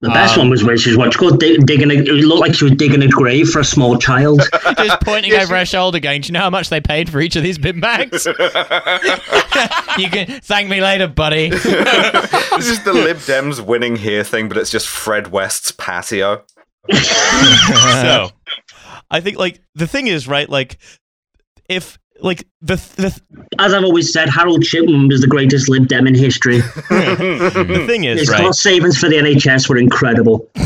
[0.00, 1.90] The best Um, one was where she was what you call dig, digging.
[1.90, 4.42] A, it looked like she was digging a grave for a small child.
[4.76, 7.36] Just pointing over her shoulder, going, "Do you know how much they paid for each
[7.36, 8.26] of these bin bags?
[9.98, 11.64] you can thank me later, buddy." This
[12.68, 16.44] is the Lib Dems winning here thing, but it's just Fred West's patio.
[16.92, 18.30] so
[19.10, 20.76] I think like the thing is right like
[21.68, 23.20] if like the the
[23.58, 26.58] As I've always said, Harold Shipman was the greatest Lib Dem in history.
[26.88, 28.40] the thing is His right.
[28.40, 30.50] cost savings for the NHS were incredible.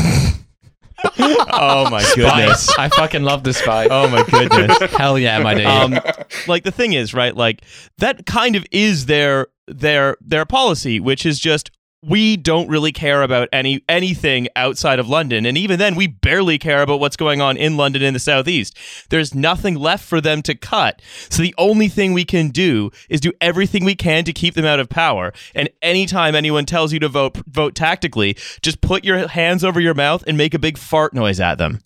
[1.51, 2.65] Oh my goodness.
[2.65, 2.77] Spice.
[2.77, 3.87] I fucking love the spice.
[3.89, 4.77] Oh my goodness.
[4.97, 5.65] Hell yeah, my dude.
[5.65, 5.97] um,
[6.45, 7.33] like the thing is, right?
[7.35, 7.61] Like
[7.99, 13.23] that kind of is their their their policy, which is just we don't really care
[13.23, 17.41] about any anything outside of London, and even then, we barely care about what's going
[17.41, 18.77] on in London in the southeast.
[19.09, 23.19] There's nothing left for them to cut, so the only thing we can do is
[23.19, 25.33] do everything we can to keep them out of power.
[25.53, 29.93] And anytime anyone tells you to vote vote tactically, just put your hands over your
[29.93, 31.81] mouth and make a big fart noise at them.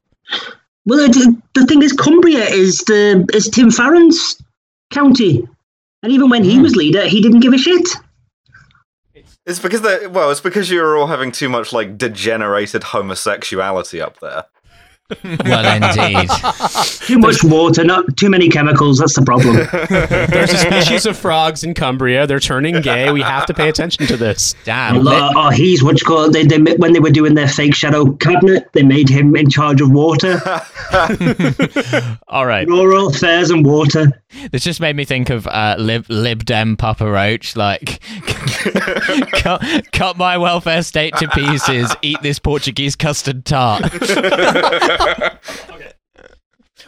[0.85, 4.37] Well, the, the thing is, Cumbria is the is Tim Farron's
[4.91, 5.47] county,
[6.03, 6.61] and even when he hmm.
[6.61, 7.87] was leader, he didn't give a shit.
[9.45, 14.19] It's because they well, it's because you're all having too much like degenerated homosexuality up
[14.19, 14.45] there.
[15.23, 16.29] Well, indeed.
[17.07, 18.99] Too much water, not too many chemicals.
[18.99, 19.55] That's the problem.
[20.29, 22.27] There's a species of frogs in Cumbria.
[22.27, 23.11] They're turning gay.
[23.11, 24.55] We have to pay attention to this.
[24.63, 25.07] Damn.
[25.07, 28.11] oh, oh, he's what you call they, they when they were doing their fake shadow
[28.13, 30.39] cabinet, they made him in charge of water,
[32.27, 32.67] All right.
[32.67, 34.07] rural affairs and water.
[34.51, 37.55] This just made me think of uh, Lib, Lib Dem Papa Roach.
[37.55, 37.99] Like,
[39.33, 41.95] cut, cut my welfare state to pieces.
[42.01, 43.83] Eat this Portuguese custard tart.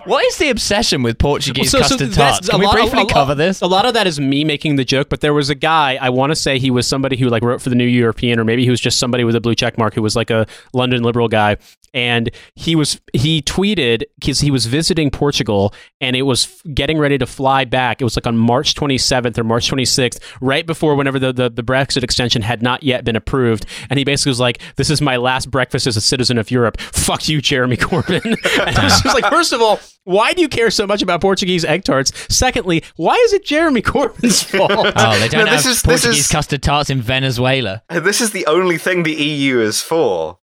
[0.05, 2.47] What is the obsession with Portuguese So- so custard that's- tarts?
[2.47, 3.61] a Can we lot- briefly a cover this?
[3.61, 6.09] A lot of that is me making the joke, but there was a guy, I
[6.09, 8.63] want to say he was somebody who like wrote for the New European, or maybe
[8.65, 11.27] he was just somebody with a blue check mark who was like a London liberal
[11.27, 11.57] guy.
[11.95, 16.97] And he was he tweeted because he was visiting Portugal and it was f- getting
[16.99, 18.01] ready to fly back.
[18.01, 21.63] It was like on March 27th or March 26th, right before whenever the, the, the
[21.63, 23.65] Brexit extension had not yet been approved.
[23.89, 26.79] And he basically was like, This is my last breakfast as a citizen of Europe.
[26.81, 28.23] Fuck you, Jeremy Corbyn.
[28.25, 31.21] and I was just like, first of all, why do you care so much about
[31.21, 32.11] Portuguese egg tarts?
[32.29, 34.69] Secondly, why is it Jeremy Corbyn's fault?
[34.73, 37.81] Oh, they don't No, this have is- this Portuguese is- custard tarts in Venezuela.
[37.89, 40.39] This is the only thing the EU is for.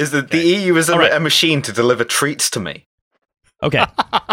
[0.00, 1.12] Is that the EU is a, All right.
[1.12, 2.86] a machine to deliver treats to me.
[3.62, 3.84] Okay.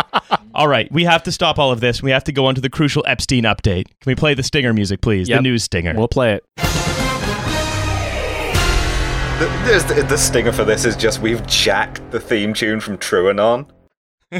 [0.55, 0.89] all right.
[0.93, 2.01] We have to stop all of this.
[2.01, 3.87] We have to go on to the crucial Epstein update.
[3.87, 5.27] Can we play the stinger music, please?
[5.27, 5.39] Yep.
[5.39, 5.93] The news stinger.
[5.93, 6.45] we'll play it.
[9.37, 13.29] The, the, the stinger for this is just we've jacked the theme tune from True
[13.29, 13.67] Anon.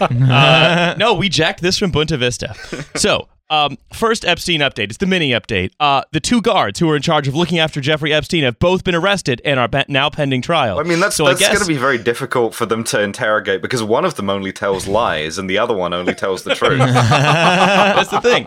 [0.00, 2.54] Uh, no, we jacked this from Bunta Vista.
[2.96, 4.84] So, um, first Epstein update.
[4.84, 5.72] It's the mini update.
[5.80, 8.84] Uh, the two guards who were in charge of looking after Jeffrey Epstein have both
[8.84, 10.78] been arrested and are pe- now pending trial.
[10.78, 13.02] I mean, that's so that's I guess, going to be very difficult for them to
[13.02, 16.54] interrogate because one of them only tells lies and the other one only tells the
[16.54, 16.78] truth.
[16.78, 18.46] that's the thing.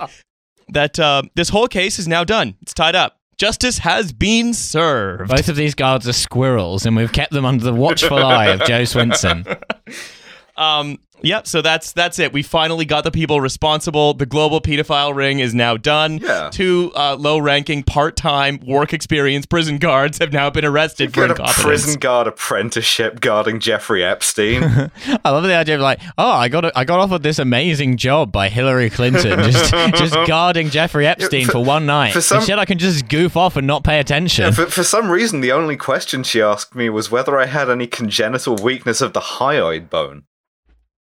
[0.70, 2.56] That uh, this whole case is now done.
[2.62, 3.20] It's tied up.
[3.38, 5.30] Justice has been served.
[5.30, 8.62] Both of these guards are squirrels, and we've kept them under the watchful eye of
[8.62, 9.62] Jo Swinson.
[10.56, 11.48] Um, yep.
[11.48, 12.32] So that's that's it.
[12.34, 14.14] We finally got the people responsible.
[14.14, 16.20] The global pedophile ring is now done.
[16.20, 16.50] Yeah.
[16.52, 21.34] Two uh, low-ranking, part-time, work experience prison guards have now been arrested for Get a
[21.34, 21.64] incompetence.
[21.64, 24.64] prison guard apprenticeship guarding Jeffrey Epstein.
[25.26, 28.32] I love the idea of like, oh, I got I got offered this amazing job
[28.32, 32.14] by Hillary Clinton, just just guarding Jeffrey Epstein for- for, one night.
[32.14, 34.52] for some- Instead, I can just goof off and not pay attention.
[34.54, 37.88] for, for some reason, the only question she asked me was whether I had any
[37.88, 40.24] congenital weakness of the hyoid bone.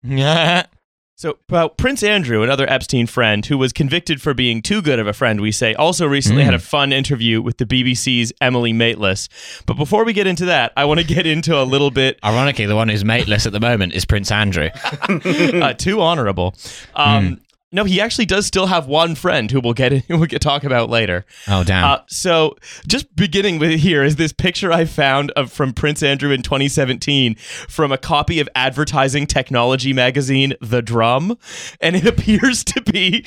[0.03, 0.67] Yeah.
[1.21, 5.07] So, well, Prince Andrew, another Epstein friend who was convicted for being too good of
[5.07, 9.29] a friend, we say, also recently had a fun interview with the BBC's Emily Maitlis.
[9.67, 12.65] But before we get into that, I want to get into a little bit Ironically,
[12.65, 14.71] the one who's mateless at the moment is Prince Andrew.
[15.03, 16.55] uh, too honorable.
[16.95, 20.43] Um, No, he actually does still have one friend who we'll get who we'll get
[20.43, 21.25] talk about later.
[21.47, 21.85] Oh damn!
[21.85, 22.57] Uh, so,
[22.87, 27.37] just beginning with here is this picture I found of from Prince Andrew in 2017
[27.37, 31.39] from a copy of advertising technology magazine, The Drum,
[31.81, 33.25] and it appears to be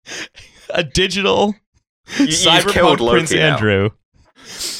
[0.70, 1.54] a digital
[2.18, 3.90] You, you've cyberpunk Loki Prince now.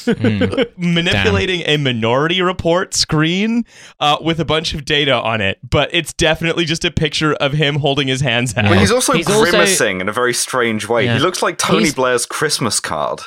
[0.06, 3.64] Andrew manipulating a minority report screen
[4.00, 7.52] uh, with a bunch of data on it, but it's definitely just a picture of
[7.52, 8.68] him holding his hands out.
[8.68, 11.04] But he's also He's also- grimacing in a very strange way.
[11.06, 11.14] Yeah.
[11.14, 13.20] He looks like Tony He's- Blair's Christmas card.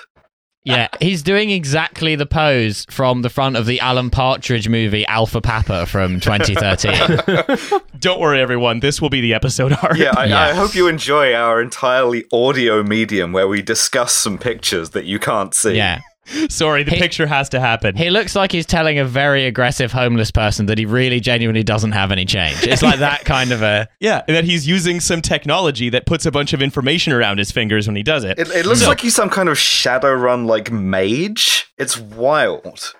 [0.63, 5.39] yeah, he's doing exactly the pose from the front of the Alan Partridge movie Alpha
[5.39, 7.79] Papa from 2013.
[7.99, 8.81] Don't worry, everyone.
[8.81, 9.97] This will be the episode art.
[9.97, 10.39] Yeah, I, Yeah.
[10.41, 15.19] I hope you enjoy our entirely audio medium where we discuss some pictures that you
[15.19, 15.75] can't see.
[15.77, 16.01] yeah.
[16.49, 17.95] Sorry, the He- picture has to happen.
[17.95, 21.93] He looks like he's telling a very aggressive homeless person that he really genuinely doesn't
[21.93, 22.63] have any change.
[22.63, 23.87] It's like that kind of a.
[23.99, 27.51] Yeah, and that he's using some technology that puts a bunch of information around his
[27.51, 28.37] fingers when he does it.
[28.39, 31.71] It, it looks So- like he's some kind of Shadowrun like mage.
[31.77, 32.93] It's wild.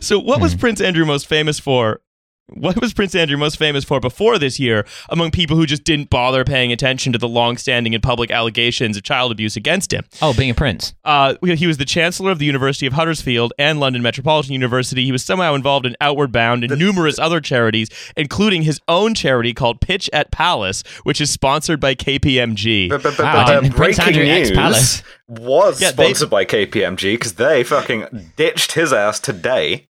[0.00, 0.60] So, what was hmm.
[0.60, 2.00] Prince Andrew most famous for?
[2.48, 6.10] What was Prince Andrew most famous for before this year among people who just didn't
[6.10, 10.04] bother paying attention to the long-standing and public allegations of child abuse against him?
[10.22, 10.94] Oh, being a prince.
[11.04, 15.04] Uh, he was the chancellor of the University of Huddersfield and London Metropolitan University.
[15.04, 19.52] He was somehow involved in Outward Bound and numerous other charities, including his own charity
[19.52, 22.88] called Pitch at Palace, which is sponsored by KPMG.
[22.90, 25.02] But, but, but, Wow, uh, Prince breaking Andrew news ex-Palace?
[25.26, 29.88] was Yeah, they- sponsored by KPMG because they fucking ditched his ass today.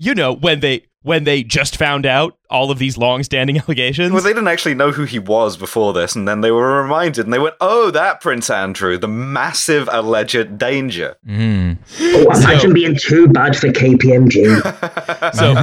[0.00, 4.12] You know when they when they just found out all of these long-standing allegations.
[4.12, 7.24] Well, they didn't actually know who he was before this, and then they were reminded,
[7.24, 11.78] and they went, "Oh, that Prince Andrew, the massive alleged danger." Mm.
[12.00, 15.34] Oh, imagine being too bad for KPMG.
[15.34, 15.54] so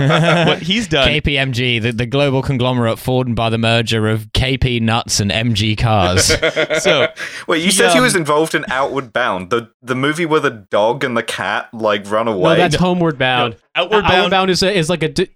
[0.49, 5.19] what he's done KPMG, the, the global conglomerate formed by the merger of KP Nuts
[5.19, 6.25] and MG Cars.
[6.83, 7.07] so
[7.47, 10.39] Wait, you He, said he um, was involved in Outward Bound, the the movie where
[10.39, 12.53] the dog and the cat like run away.
[12.53, 13.55] No, that's Homeward Bound.
[13.75, 15.09] Outward Uh, Bound- Outward Bound is a, is like a.
[15.09, 15.29] Di-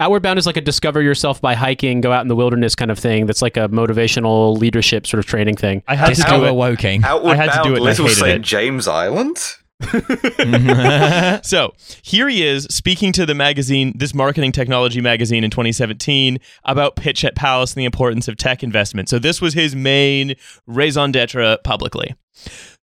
[0.00, 2.90] Outward Bound is like a discover yourself by hiking, go out in the wilderness kind
[2.90, 3.26] of thing.
[3.26, 5.82] That's like a motivational leadership sort of training thing.
[5.86, 6.54] I had to do Discover it.
[6.54, 7.04] Woking.
[7.04, 8.36] Outward I had to do it and I Little hated St.
[8.36, 8.42] it.
[8.42, 9.36] James Island.
[11.44, 16.96] So here he is speaking to the magazine, this marketing technology magazine in 2017, about
[16.96, 19.08] pitch at Palace and the importance of tech investment.
[19.08, 20.34] So this was his main
[20.66, 22.14] raison d'etre publicly.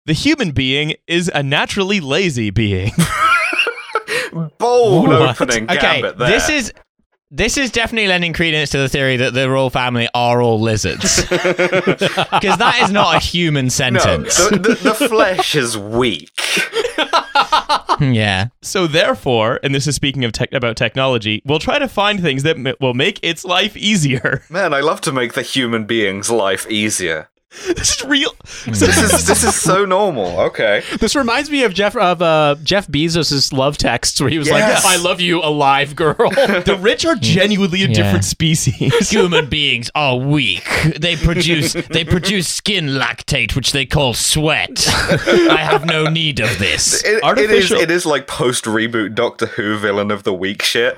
[0.06, 2.92] The human being is a naturally lazy being.
[4.60, 5.42] Bold What?
[5.42, 6.30] opening Okay, gambit there.
[6.30, 6.72] this is
[7.30, 11.22] this is definitely lending credence to the theory that the royal family are all lizards,
[11.30, 14.38] because that is not a human no, sentence.
[14.38, 16.32] the, the, the flesh is weak.
[17.98, 21.88] Hmm, yeah, so therefore, and this is speaking of tech about technology, we'll try to
[21.88, 24.44] find things that m- will make its life easier.
[24.50, 27.30] Man, I love to make the human being's life easier.
[27.66, 28.32] This is real.
[28.66, 30.40] This is this is so normal.
[30.42, 30.84] Okay.
[31.00, 34.84] This reminds me of Jeff of uh, Jeff Bezos' love texts, where he was Yes.
[34.84, 37.94] like, "I love you, alive girl." the rich are genuinely a Yeah.
[37.94, 39.10] different species.
[39.10, 40.68] human beings are weak.
[41.00, 44.86] They produce they produce skin lactate, which they call sweat.
[44.88, 47.02] I have no need of this.
[47.04, 50.62] It, it is Artificial- it is like post reboot Doctor Who villain of the week
[50.62, 50.98] shit.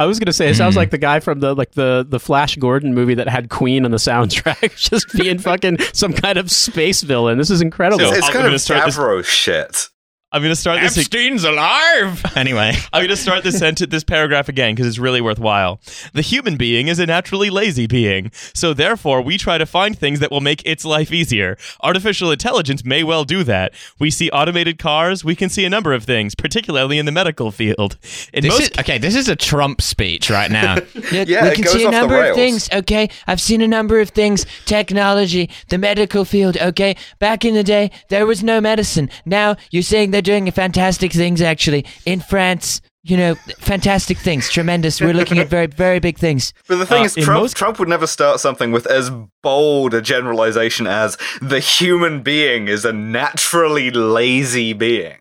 [0.00, 0.78] I was gonna say it sounds hmm.
[0.78, 3.90] like the guy from the like the the Flash Gordon movie that had Queen on
[3.90, 7.36] the soundtrack, just being fucking some kind of space villain.
[7.36, 8.06] This is incredible.
[8.06, 9.90] So- It's I'm kind of start this- shit.
[10.32, 10.96] I'm going to start this.
[10.96, 12.24] Epstein's alive.
[12.36, 15.80] Anyway, I'm going to start this sentence, this paragraph again because it's really worthwhile.
[16.14, 20.20] The human being is a naturally lazy being, so therefore we try to find things
[20.20, 21.58] that will make its life easier.
[21.82, 23.74] Artificial intelligence may well do that.
[23.98, 25.24] We see automated cars.
[25.24, 27.98] We can see a number of things, particularly in the medical field.
[28.32, 28.96] In this most is okay.
[28.96, 30.76] This is a Trump speech right now.
[31.10, 32.68] Yeah, we it can goes see a number of things.
[32.72, 34.46] Okay, I've seen a number of things.
[34.64, 36.56] Technology, the medical field.
[36.56, 39.10] Okay, back in the day, there was no medicine.
[39.26, 41.40] Now you're saying they're doing fantastic things.
[41.40, 45.00] Actually, in France, you know, fantastic things, tremendous.
[45.00, 46.52] We're looking at very, very big things.
[46.68, 49.10] But the thing Uh, is, Trump, most- Trump would never start something with as
[49.42, 55.16] bold a generalization as the human being is a naturally lazy being.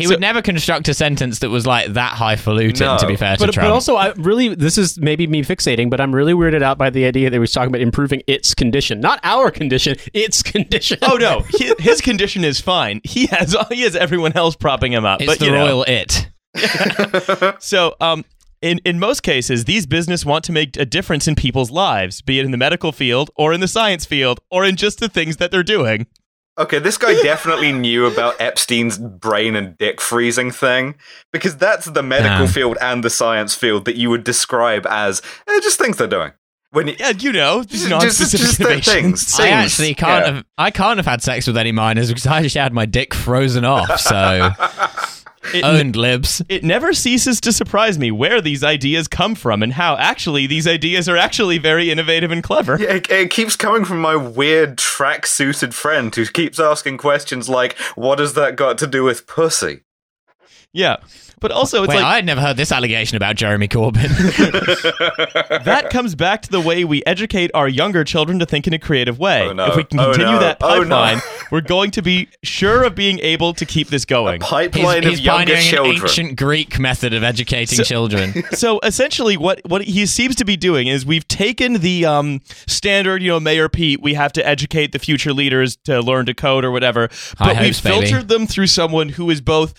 [0.00, 2.86] He So- would never construct a sentence that was like that highfalutin.
[2.86, 2.98] No.
[2.98, 5.90] To be fair to but, Trump, but also, I really this is maybe me fixating,
[5.90, 8.54] but I'm really weirded out by the idea that he was talking about improving its
[8.54, 10.98] condition, not our condition, its condition.
[11.02, 13.00] Oh no, his, his condition is fine.
[13.04, 15.20] He has he has everyone else propping him up.
[15.20, 15.66] it's but the you know.
[15.66, 16.28] royal it.
[17.60, 18.24] So, um,
[18.62, 22.38] in, in most cases, these business want to make a difference in people's lives, be
[22.38, 25.36] it in the medical field or in the science field or in just the things
[25.38, 26.06] that they're doing.
[26.58, 30.94] Okay, this guy definitely knew about Epstein's brain and dick freezing thing
[31.32, 32.46] because that's the medical Ah.
[32.46, 36.32] field and the science field that you would describe as eh, just things they're doing.
[36.72, 39.24] When you, Yeah, you know, just, just, non-specific just the innovations.
[39.36, 40.32] things, I actually can't yeah.
[40.34, 40.44] have.
[40.58, 43.64] I can't have had sex with any minors because I just had my dick frozen
[43.64, 43.98] off.
[43.98, 44.50] So
[45.54, 46.42] It, owned libs.
[46.48, 50.68] it never ceases to surprise me where these ideas come from and how actually these
[50.68, 52.78] ideas are actually very innovative and clever.
[52.78, 57.78] Yeah, it, it keeps coming from my weird track-suited friend who keeps asking questions like,
[57.94, 59.80] "What has that got to do with pussy?"
[60.72, 60.96] Yeah,
[61.40, 64.08] but also it's Wait, like I had never heard this allegation about Jeremy Corbyn.
[65.64, 68.78] that comes back to the way we educate our younger children to think in a
[68.78, 69.48] creative way.
[69.48, 69.66] Oh, no.
[69.66, 70.38] If we can Oh, continue no.
[70.40, 70.96] that Oh, no.
[70.96, 71.20] pipeline,
[71.50, 74.40] we're going to be sure of being able to keep this going.
[74.40, 76.02] Pipeline he's of he's younger pioneering an children.
[76.02, 78.42] ancient Greek method of educating So- children.
[78.52, 83.22] so essentially what what he seems to be doing is we've taken the um, standard
[83.22, 86.64] you know mayor pete we have to educate the future leaders to learn to code
[86.64, 88.06] or whatever High but we've hopes, baby.
[88.06, 89.74] filtered them through someone who is both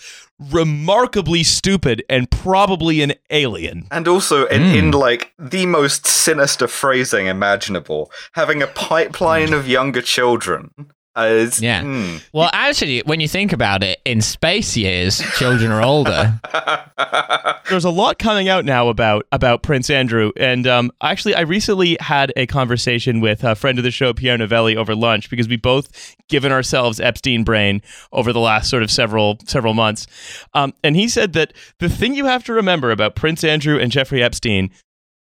[0.50, 4.74] remarkably stupid and probably an alien And also in, Hmm.
[4.78, 10.70] in like the most sinister phrasing imaginable, having a pipeline of younger children
[11.16, 11.82] is Yeah.
[11.82, 12.16] hmm.
[12.32, 16.40] Well, actually, when you think about it, in space years, children are older.
[17.68, 21.96] there's a lot coming out now about about Prince Andrew, and um, actually, I recently
[22.00, 25.56] had a conversation with a friend of the show, Pierre Novelli, over lunch because we
[25.56, 27.82] both given ourselves Epstein brain
[28.12, 30.06] over the last sort of several several months,
[30.54, 33.92] um, and he said that the thing you have to remember about Prince Andrew and
[33.92, 34.70] Jeffrey Epstein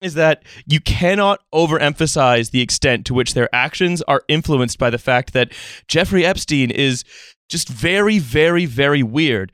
[0.00, 4.98] is that you cannot overemphasize the extent to which their actions are influenced by the
[4.98, 5.52] fact that
[5.88, 7.04] Jeffrey Epstein is
[7.48, 9.52] just very, very, very weird.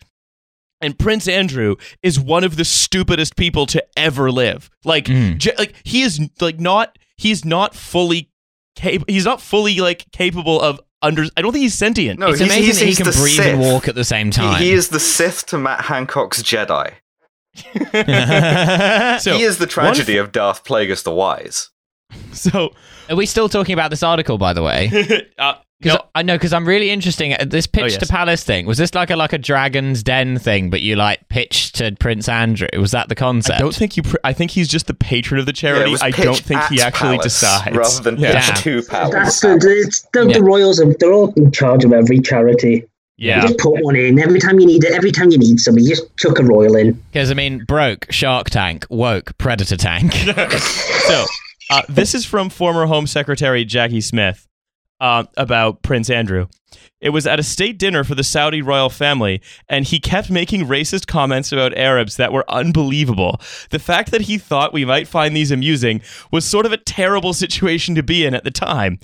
[0.80, 4.68] And Prince Andrew is one of the stupidest people to ever live.
[4.84, 5.38] Like, Mm.
[5.38, 8.30] Je- like he is like not he's not fully
[8.76, 11.24] cap- he's not fully like capable of under.
[11.36, 12.20] I don't think he's sentient.
[12.20, 13.46] No, it's he's, amazing he's, that he can breathe Sith.
[13.46, 14.60] and walk at the same He- time.
[14.62, 16.92] He, is the Sith to Matt Hancock's Jedi.
[19.20, 21.70] So he is the tragedy of Darth Plagueis the Wise.
[22.32, 22.72] so
[23.10, 24.90] Are we still talking about this article, by the way?
[25.38, 25.54] uh,
[25.84, 27.32] no, I know, because I'm really interesting.
[27.32, 27.98] at This pitch Oh, yes.
[27.98, 31.28] to Palace thing was this like a like a Dragon's Den thing, but you like
[31.28, 32.68] pitched to Prince Andrew?
[32.78, 33.56] Was that the concept?
[33.58, 34.02] I don't think you.
[34.02, 35.90] Pr- I think he's just the patron of the charity.
[35.90, 38.32] it was I don't think he actually Palace decides rather than yeah.
[38.32, 38.82] pitched Damn.
[38.82, 39.12] to Palace.
[39.12, 40.38] That's the, it's the, Yeah.
[40.38, 40.80] the royals.
[40.80, 42.86] Are, they're all in charge of every charity.
[43.18, 43.42] Yeah.
[43.42, 44.92] You just put one in every time you need it.
[44.92, 46.92] Every time you need somebody, you just chuck a royal in.
[47.12, 50.12] Because I mean, broke Shark Tank, woke Predator Tank.
[50.14, 51.24] so
[51.70, 54.46] uh, this is from former Home Secretary Jacqui Smith
[55.00, 56.46] uh, about Prince Andrew.
[57.00, 60.66] It was at a state dinner for the Saudi royal family, and he kept making
[60.66, 63.40] racist comments about Arabs that were unbelievable.
[63.70, 66.00] The fact that he thought we might find these amusing
[66.32, 68.98] was sort of a terrible situation to be in at the time.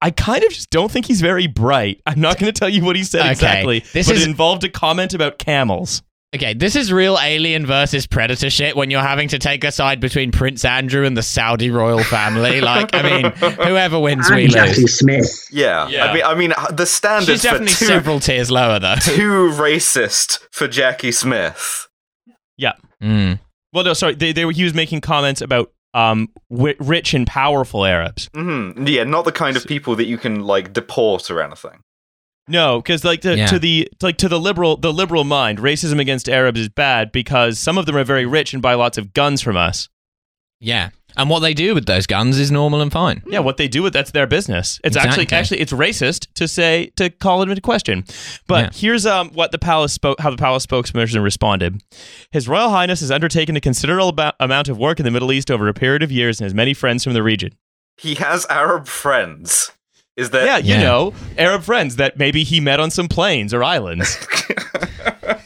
[0.00, 2.00] I kind of just don't think he's very bright.
[2.06, 4.28] I'm not going to tell you what he said Okay, exactly, this but is- it
[4.28, 6.02] involved a comment about camels.
[6.34, 8.74] Okay, this is real Alien versus Predator shit.
[8.74, 12.60] When you're having to take a side between Prince Andrew and the Saudi royal family,
[12.62, 13.30] like I mean,
[13.66, 14.98] whoever wins, we And Jacqui lose.
[14.98, 15.48] Smith.
[15.52, 15.86] Yeah.
[15.88, 16.06] Yeah.
[16.06, 18.96] I mean, I mean, the standards She's definitely for too, several tiers lower though.
[18.96, 21.86] too racist for Jacqui Smith.
[22.56, 22.72] Yeah.
[23.00, 23.38] Mm.
[23.72, 24.16] Well, no, sorry.
[24.16, 28.28] They, they were, he was making comments about um, wi- rich and powerful Arabs.
[28.34, 31.83] hmm Yeah, not the kind of people that you can like deport or anything.
[32.46, 33.46] No, because like to, Yeah.
[33.46, 37.58] to the like to the liberal the liberal mind, racism against Arabs is bad because
[37.58, 39.88] some of them are very rich and buy lots of guns from us.
[40.60, 43.22] Yeah, and what they do with those guns is normal and fine.
[43.26, 44.78] Yeah, what they do with that's their business.
[44.84, 45.36] It's actually Exactly.
[45.38, 48.04] actually it's racist to say to call it into question.
[48.46, 48.78] But Yeah.
[48.78, 51.82] here's um what the palace spoke how the palace spokesperson responded.
[52.30, 55.50] His Royal Highness has undertaken a considerable abo- amount of work in the Middle East
[55.50, 57.52] over a period of years and has many friends from the region.
[57.96, 59.70] He has Arab friends.
[60.16, 60.82] Is that Yeah, you Yeah.
[60.82, 64.16] know, Arab friends that maybe he met on some planes or islands.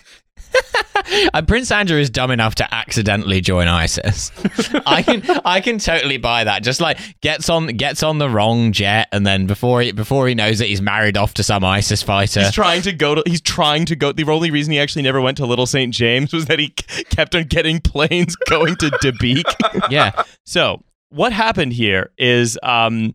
[1.33, 4.31] Uh, Prince Andrew is dumb enough to accidentally join ISIS.
[4.87, 6.63] I can I can totally buy that.
[6.63, 10.35] Just like gets on gets on the wrong jet, and then before he before he
[10.35, 12.41] knows it, he's married off to some ISIS fighter.
[12.41, 13.23] He's trying to go to.
[13.27, 14.13] He's trying to go.
[14.13, 15.95] The only reason he actually never went to Little St.
[15.95, 16.69] James was that he
[17.11, 19.91] kept on getting planes going to Dabiq.
[19.91, 20.13] yeah,
[20.45, 23.15] so what happened here is um,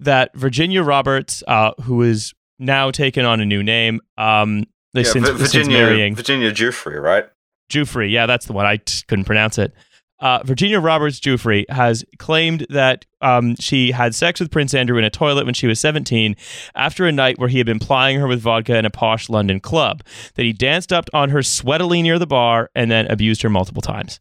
[0.00, 5.10] that Virginia Roberts, uh, who is now taken on a new name, um, they Yeah,
[5.12, 7.26] since, Vi- since Virginia marrying Virginia Giuffre, right?
[7.70, 8.10] Giuffre.
[8.10, 8.66] Yeah, that's the one.
[8.66, 9.72] I just couldn't pronounce it.
[10.18, 15.04] Uh, Virginia Roberts Giuffre has claimed that um, she had sex with Prince Andrew in
[15.04, 16.36] a toilet when she was 17
[16.74, 19.60] after a night where he had been plying her with vodka in a posh London
[19.60, 20.02] club,
[20.34, 23.80] that he danced up on her sweatily near the bar and then abused her multiple
[23.80, 24.20] times.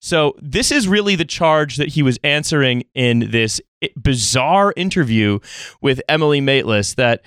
[0.00, 3.60] So, this is really the charge that he was answering in this
[3.96, 5.38] bizarre interview
[5.80, 7.22] with Emily Maitlis that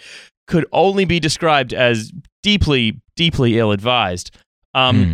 [0.47, 2.11] could only be described as
[2.43, 4.31] deeply, deeply ill advised.
[4.73, 5.13] Um, Hmm.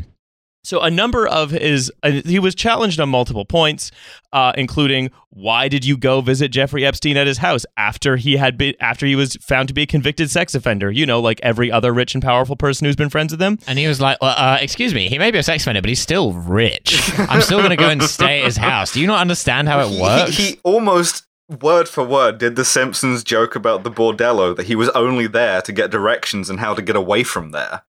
[0.68, 3.89] So a number of his, uh, he was challenged on multiple points,
[4.34, 8.57] uh, including why did you go visit Jeffrey Epstein at his house after he had
[8.57, 10.91] been after he was found to be a convicted sex offender?
[10.91, 13.59] You know, like every other rich and powerful person who's been friends with him.
[13.65, 15.88] and he was like, uh, uh, "Excuse me, he may be a sex offender, but
[15.89, 17.11] he's still rich.
[17.18, 18.91] I'm still going to go and stay at his house.
[18.91, 21.24] Do you not understand how it He- he- works?" He, almost
[21.61, 25.61] word for word did the Simpsons joke about the bordello that he was only there
[25.61, 27.84] to get directions and how to get away from there.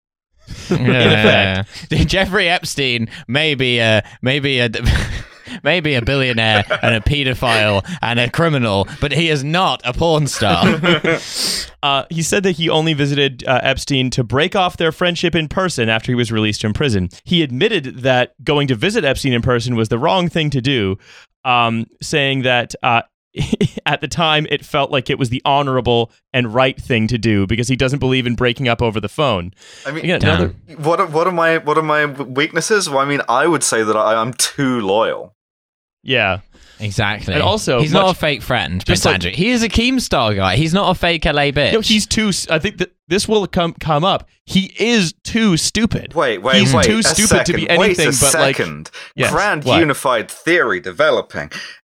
[0.69, 1.63] Yeah.
[1.89, 4.69] Jeffrey Epstein may be a maybe a
[5.63, 10.27] maybe a billionaire and a pedophile and a criminal, but he is not a porn
[10.27, 10.65] star.
[11.83, 15.47] Uh, he said that he only visited uh, Epstein to break off their friendship in
[15.47, 17.07] person after he was released from prison.
[17.23, 20.97] He admitted that going to visit Epstein in person was the wrong thing to do,
[21.45, 23.03] um, saying that uh,
[23.85, 27.47] at the time it felt like it was the honorable and right thing to do
[27.47, 29.53] because he doesn't believe in breaking up over the phone.
[29.85, 32.89] I mean, Again, another, what are, what are my what are my weaknesses?
[32.89, 35.35] Well, I mean, I would say that I, I'm too loyal.
[36.03, 36.39] yeah.
[36.79, 37.33] exactly.
[37.33, 39.31] And also, he's not a fake friend, Just Prince like- Andrew.
[39.31, 40.55] He is a Keemstar guy.
[40.57, 41.73] He's not a fake LA bitch.
[41.73, 42.31] No, he's too.
[42.51, 44.27] I think that this will come come up.
[44.45, 46.13] He is too stupid.
[46.13, 46.85] Wait, wait, He's wait.
[46.85, 47.45] too stupid second.
[47.45, 48.55] to be anything Wait a but like.
[48.57, 48.91] second.
[49.15, 49.79] Yes, Grand what?
[49.79, 51.51] unified theory developing.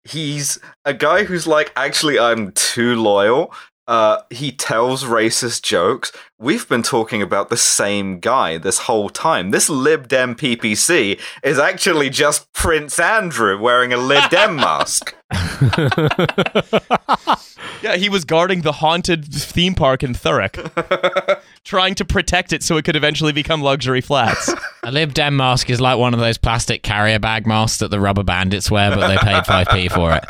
[0.07, 3.53] He's a guy who's like, actually, I'm too loyal.
[3.87, 6.11] Uh, he tells racist jokes.
[6.37, 9.51] We've been talking about the same guy this whole time.
[9.51, 15.15] This Lib Dem PPC is actually just Prince Andrew wearing a Lib Dem mask.
[17.81, 22.77] Yeah, he was guarding the haunted theme park in Thurrock, trying to protect it so
[22.77, 24.51] it could eventually become luxury flats.
[24.83, 27.97] A Lib Dem mask is like one of those plastic carrier bag masks that the
[27.97, 30.25] Rubberbandits wear, but they paid 5p for it.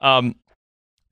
[0.00, 0.34] Um,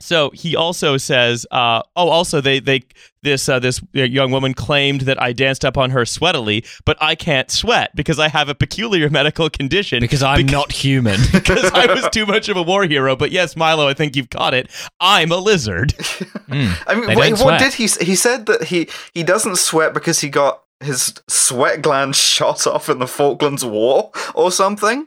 [0.02, 2.82] so he also says, uh, oh, also they they
[3.22, 7.14] this uh, this young woman claimed that I danced up on her sweatily, but I
[7.14, 10.00] can't sweat because I have a peculiar medical condition.
[10.00, 11.20] Because I'm not human.
[11.32, 13.14] because I was too much of a war hero.
[13.14, 14.70] But yes, Milo, I think you've caught it.
[14.98, 15.94] I'm a lizard.
[16.50, 17.84] I mean, They wait, what did he?
[17.84, 22.88] He said that he he doesn't sweat because he got his sweat glands shot off
[22.88, 25.06] in the Falklands War or something.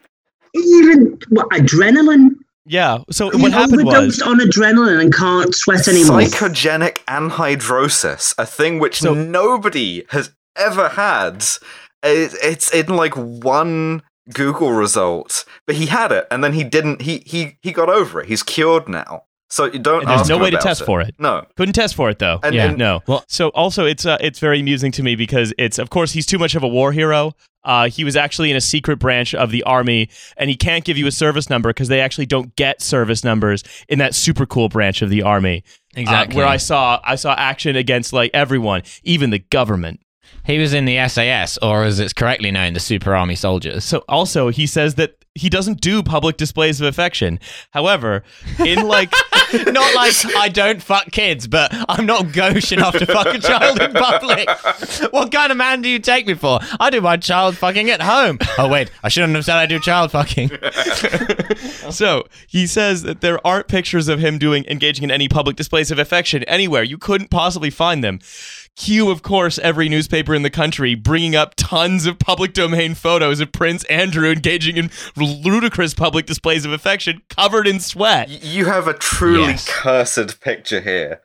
[0.54, 2.30] Even what, adrenaline.
[2.66, 3.00] Yeah.
[3.12, 6.20] So He what happened was overdosed on adrenaline and can't sweat anymore.
[6.22, 11.46] Psychogenic anhydrosis, a thing which So- nobody has ever had.
[12.04, 14.02] It, it's in like one
[14.34, 17.02] Google result, but he had it, and then he didn't.
[17.02, 18.28] He he he got over it.
[18.28, 19.24] He's cured now.
[19.50, 20.02] So you don't.
[20.02, 21.16] And there's ask no him way to about test for it.
[21.20, 22.40] No, couldn't test for it though.
[22.44, 22.66] and, Yeah.
[22.70, 23.02] and No.
[23.08, 26.26] Well- so also it's uh, it's very amusing to me because it's of course he's
[26.26, 27.34] too much of a war hero.
[27.66, 30.08] Uh, he was actually in a secret branch of the army,
[30.38, 33.64] and he can't give you a service number because they actually don't get service numbers
[33.90, 35.64] in that super cool branch of the army.
[35.98, 36.38] uh, Exactly.
[36.38, 40.00] where I saw I saw action against like everyone, even the government.
[40.44, 43.84] He was in the SAS, or as it's correctly known, the Super Army Soldiers.
[43.84, 47.40] So also he says that he doesn't do public displays of affection.
[47.72, 48.24] However,
[48.60, 49.12] in like
[49.54, 53.82] not like I don't fuck kids, but I'm not gauche enough to fuck a child
[53.82, 54.50] in public.
[55.12, 56.60] What kind of man do you take me for?
[56.80, 58.40] I do my child fucking at home.
[58.58, 60.52] Oh wait, I shouldn't have said I do child fucking.
[61.92, 65.92] So he says that there aren't pictures of him doing engaging in any public displays
[65.92, 66.84] of affection anywhere.
[66.84, 68.20] You couldn't possibly find them.
[68.76, 73.40] Cue, of course, every newspaper in the country bringing up tons of public domain photos
[73.40, 78.28] of Prince Andrew engaging in ludicrous public displays of affection, covered in sweat.
[78.44, 79.70] You have a truly Yes.
[79.70, 81.22] cursed picture here.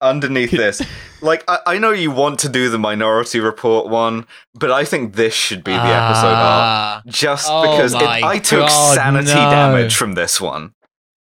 [0.00, 0.82] Underneath this,
[1.22, 5.14] like I, I know you want to do the Minority Report one, but I think
[5.14, 6.96] this should be the episode Ah.
[6.96, 9.50] art, just Oh because it, I took God, sanity no.
[9.50, 10.73] damage from this one.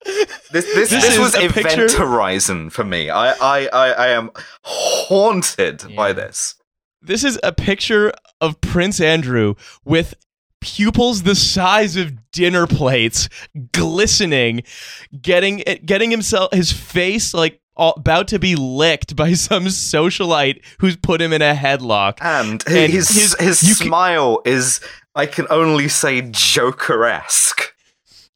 [0.06, 3.10] This this, This this, was Event picture- Horizon for me.
[3.10, 4.30] I I, I, I am
[4.64, 6.56] haunted by this.
[7.02, 10.14] This is a picture of Prince Andrew with
[10.62, 13.30] pupils the size of dinner plates
[13.72, 14.64] glistening
[15.22, 20.96] getting getting himself his face like all- about to be licked by some socialite who's
[20.96, 24.80] put him in a headlock And, And his his- his, you can- smile is
[25.14, 27.75] I can only say Joker-esque.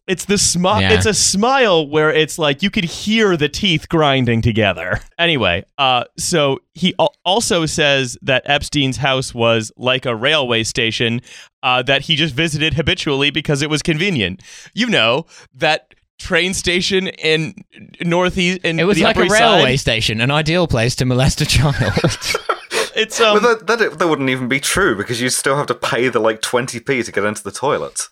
[0.10, 0.93] It's the smile Yeah.
[0.93, 6.03] it's a smile where it's like you could hear the teeth grinding together anyway uh
[6.18, 11.22] so he al- also says that epstein's house was like a railway station
[11.64, 14.41] uh, that he just visited habitually because it was convenient
[14.74, 17.53] you know that train station in
[18.01, 19.80] northeast in It was the like a railway Side.
[19.80, 21.76] station, an ideal place to molest a child.
[22.95, 25.76] it's um but that, that that wouldn't even be true because you still have to
[25.76, 28.10] pay the like 20p to get into the toilet.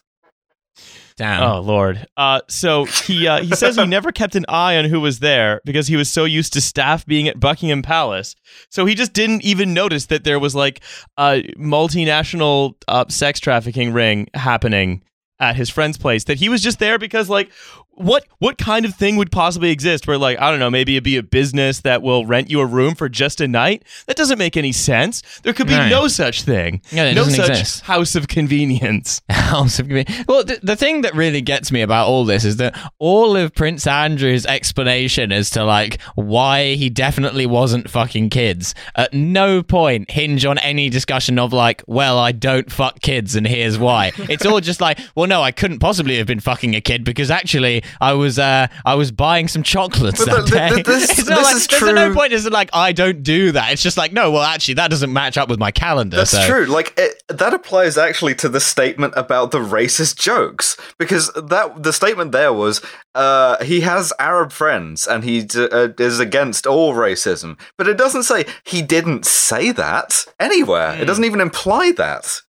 [1.18, 1.42] Damn.
[1.42, 2.06] Oh Lord!
[2.16, 5.62] Uh, so he uh, he says he never kept an eye on who was there
[5.66, 8.36] because he was so used to staff being at Buckingham Palace.
[8.70, 10.82] So he just didn't even notice that there was like
[11.18, 15.04] a multinational uh, sex trafficking ring happening
[15.40, 16.26] at his friend's place.
[16.26, 17.52] That he was just there because like
[17.98, 21.04] what what kind of thing would possibly exist where like I don't know maybe it'd
[21.04, 24.38] be a business that will rent you a room for just a night that doesn't
[24.38, 25.90] make any sense there could be Right.
[25.90, 27.82] no such thing Yeah, no such exist.
[27.84, 32.08] house of convenience House of Conven- Well, the, the thing that really gets me about
[32.08, 37.46] all this is that all of Prince Andrew's explanation as to like why he definitely
[37.46, 42.72] wasn't fucking kids at no point hinge on any discussion of like, well, I don't
[42.72, 44.12] fuck kids and here's why.
[44.18, 47.32] It's all just like, well, no, I couldn't possibly have been fucking a kid because
[47.32, 50.82] actually I was uh I was buying some chocolates But that day.
[50.82, 53.72] this- it's not like, is there's no point is like I don't do that.
[53.72, 56.18] It's just like no, well, actually that doesn't match up with my calendar.
[56.18, 56.46] That's so.
[56.48, 56.66] true.
[56.66, 61.94] Like it, that applies actually to the statement about the racist jokes because that the
[61.94, 62.82] statement there was
[63.16, 67.98] uh, he has Arab friends and he d- uh, is against all racism, but it
[67.98, 70.96] doesn't say he didn't say that anywhere.
[71.02, 72.42] It doesn't even imply that.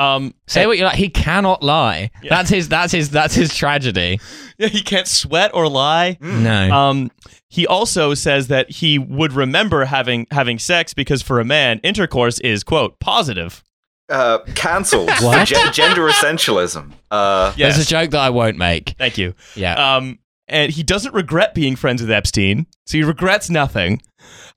[0.00, 0.96] Um Say what you like.
[0.96, 2.10] He cannot lie.
[2.22, 2.30] Yeah.
[2.30, 2.68] That's his.
[2.68, 3.10] That's his.
[3.10, 4.18] That's his tragedy.
[4.58, 6.70] yeah, he can't sweat or lie No.
[6.72, 7.10] Um,
[7.48, 12.38] he also says that he would remember having having sex because for a man, intercourse
[12.40, 13.62] is quote positive.
[14.08, 15.46] Uh, cancelled What?
[15.46, 16.92] gen- gender essentialism.
[17.12, 18.94] Uh, Yes, There's a joke that I won't make.
[18.98, 19.34] thank you.
[19.54, 19.96] Yeah.
[19.96, 24.02] Um, and he doesn't regret being friends with Epstein, so he regrets nothing.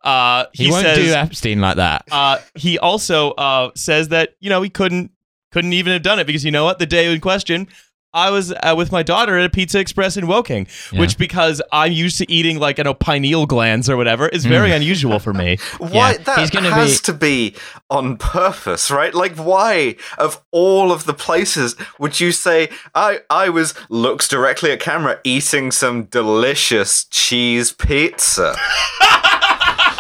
[0.04, 2.04] Uh, he, he, won't says, do Epstein like that.
[2.12, 5.12] Uh, he also uh, says that you know he couldn't
[5.54, 7.68] couldn't even have done it because you know what the day in question.
[8.16, 11.00] I was uh, with my daughter at a Pizza Express in Woking, Yeah.
[11.00, 14.72] which because I'm used to eating like you know pineal glands or whatever is very
[14.72, 15.58] unusual for me.
[15.80, 17.56] Why Yeah, that he's gonna has be- to be
[17.90, 19.16] on purpose, right?
[19.16, 24.72] Like, why of all of the places would you say I I was looks directly
[24.72, 28.56] at camera eating some delicious cheese pizza?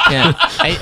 [0.10, 0.32] yeah.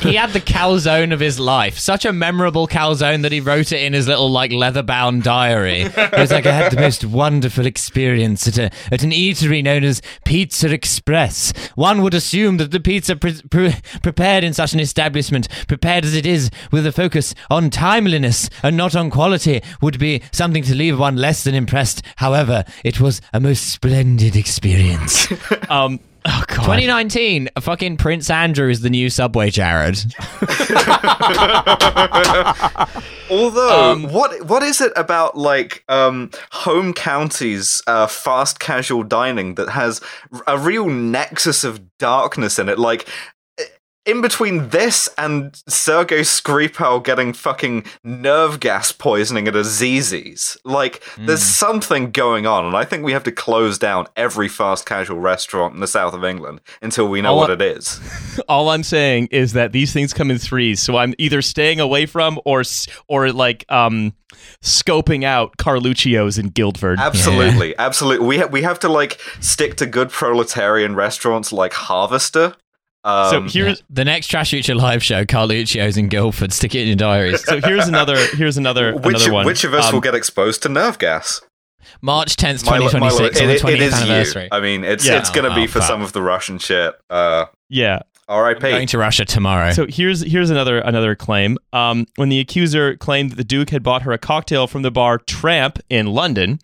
[0.01, 1.78] he had the calzone of his life.
[1.78, 5.82] Such a memorable calzone that he wrote it in his little like leather-bound diary.
[5.82, 9.84] It was like I had the most wonderful experience at a at an eatery known
[9.84, 11.53] as Pizza Express.
[11.76, 16.15] One would assume that the pizza pre- pre- prepared in such an establishment, prepared as
[16.15, 20.76] it is with a focus on timeliness and not on quality, would be something to
[20.76, 22.01] leave one less than impressed.
[22.17, 25.28] However, it was a most splendid experience.
[25.69, 29.97] Um, oh god, 2019, fucking Prince Andrew is the new Subway Jared.
[33.30, 39.55] Although, Um, what what is it about like um, home counties uh, fast casual dining
[39.55, 40.01] that has
[40.47, 42.78] a real nexus of darkness in it?
[42.78, 43.07] Like
[44.06, 51.43] in between this and Sergei Skripal getting fucking nerve gas poisoning at Zizzi's, like there's
[51.43, 55.76] something going on, and I think we have to close down every fast casual restaurant
[55.76, 57.99] in the south of England until we know All what I- it is.
[58.49, 62.06] all I'm saying is that these things come in threes, so I'm either staying away
[62.08, 62.64] from or
[63.08, 64.14] or like um
[64.64, 66.99] scoping out Carluccio's in Guildford.
[66.99, 68.26] Absolutely, absolutely.
[68.26, 72.56] We ha- we have to like stick to good proletarian restaurants like Harvester.
[73.04, 76.54] Um, so here's the next TrashFuture live show, Carluccio's in Guildford.
[76.54, 77.43] Stick it in your diaries.
[77.43, 79.45] so here's another here's another which another one.
[79.45, 81.41] which of us Um, will get exposed to nerve gas?
[82.04, 84.43] March 10th, Milo- Milo, 2026, on the it- it 20th anniversary.
[84.43, 84.49] you.
[84.52, 85.18] I mean, it's Yeah.
[85.18, 85.88] it's going to Oh, be for fuck.
[85.88, 86.93] some of the Russian shit.
[87.10, 87.99] Uh, yeah.
[88.32, 88.59] R.I.P.
[88.61, 89.71] Going to Russia tomorrow.
[89.71, 91.57] So here's here's another another claim.
[91.73, 94.91] Um, when the accuser claimed that the Duke had bought her a cocktail from the
[94.91, 96.59] bar Tramp in London,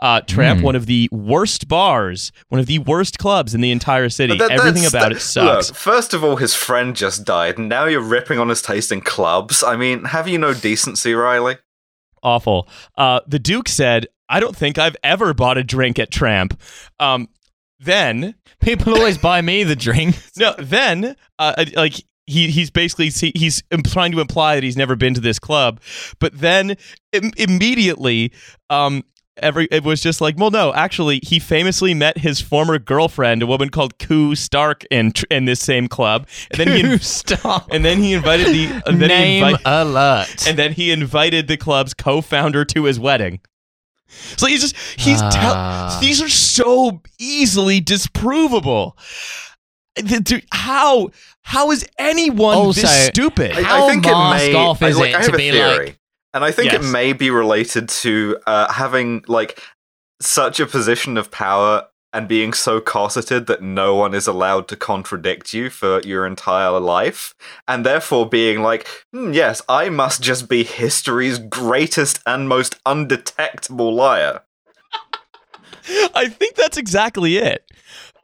[0.00, 0.64] uh, Tramp, Hmm.
[0.66, 4.36] one of the worst bars, one of the worst clubs in the entire city.
[4.36, 5.68] That- Everything about that- it sucks.
[5.68, 8.90] Look, first of all, his friend just died, and now you're ripping on his taste
[8.92, 9.62] in clubs.
[9.62, 11.56] I mean, have you no decency, Riley?
[12.22, 12.68] Awful.
[12.96, 16.58] Uh, the Duke said, "I don't think I've ever bought a drink at Tramp."
[16.98, 17.28] Um,
[17.84, 20.16] then People always buy me the drink.
[20.38, 21.94] no, then uh, like
[22.26, 25.80] he he's basically he's trying to imply that he's never been to this club,
[26.18, 26.76] but then
[27.12, 28.32] Im- immediately
[28.70, 29.04] um
[29.38, 33.46] every it was just like well no actually he famously met his former girlfriend a
[33.46, 37.66] woman called Koo Stark in tr- in this same club and then he Stop.
[37.72, 40.46] and then he invited the and then he Name invite- alert.
[40.48, 43.40] and then he invited the club's co-founder to his wedding.
[44.36, 45.30] So he's just he's Ah.
[45.90, 48.92] tell these are so easily disprovable.
[49.96, 51.10] The- dude, How
[51.42, 53.52] how is anyone Also, this stupid?
[53.52, 54.58] I, How I think masked it may.
[54.58, 55.98] off I, like, it I to be theory, like-
[56.32, 56.82] and I think Yes.
[56.84, 59.60] it may be related to uh, having like
[60.20, 64.76] such a position of power and being so cosseted that no one is allowed to
[64.76, 67.34] contradict you for your entire life,
[67.68, 73.92] and therefore being like, "Hmm, yes, I must just be history's greatest and most undetectable
[73.94, 74.42] liar.
[76.14, 77.70] I think that's exactly it.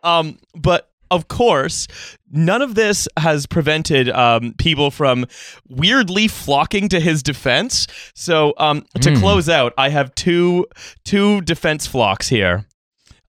[0.03, 1.89] Um, but of course,
[2.31, 5.27] none of this has prevented um, people from
[5.69, 7.87] weirdly flocking to his defense.
[8.15, 9.17] So um, to Hmm.
[9.21, 10.67] close out, I have two
[11.05, 12.65] two defense flocks here.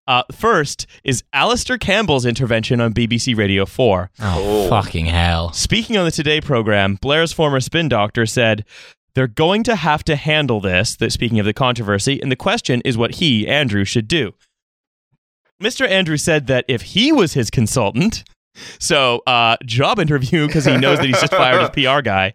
[0.08, 4.10] Uh, first is Alastair Campbell's intervention on BBC Radio 4.
[4.20, 4.70] Oh, Oh.
[4.70, 5.54] fucking hell.
[5.54, 8.66] Speaking on the Today program, Blair's former spin doctor said,
[9.14, 12.82] They're going to have to handle this, that speaking of the controversy, and the question
[12.84, 14.34] is what he, Andrew, should do.
[15.62, 15.88] Mr.
[15.88, 18.24] Andrew said that if he was his consultant,
[18.80, 22.34] so uh, job interview because he knows that he's just fired his PR guy,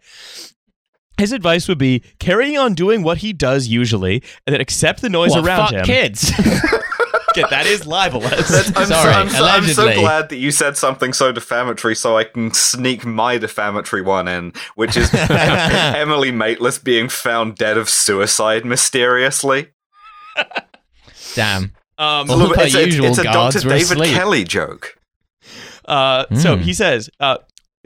[1.18, 5.08] his advice would be carrying on doing what he does usually and then accept the
[5.08, 5.84] noise What, around fuck him.
[5.86, 6.30] kids?
[7.38, 8.32] Okay, that is libelous.
[8.76, 12.16] I'm, Sorry, so, I'm, so, I'm so glad that you said something so defamatory so
[12.16, 17.88] I can sneak my defamatory one in, which is Emily Maitlis being found dead of
[17.88, 19.68] suicide mysteriously.
[21.34, 21.72] Damn.
[21.98, 23.60] Um, It's a, little bit- it's, it's a Dr.
[23.60, 24.14] David asleep.
[24.14, 24.98] Kelly joke.
[25.86, 26.60] Uh, So Mm.
[26.62, 27.38] he says, uh,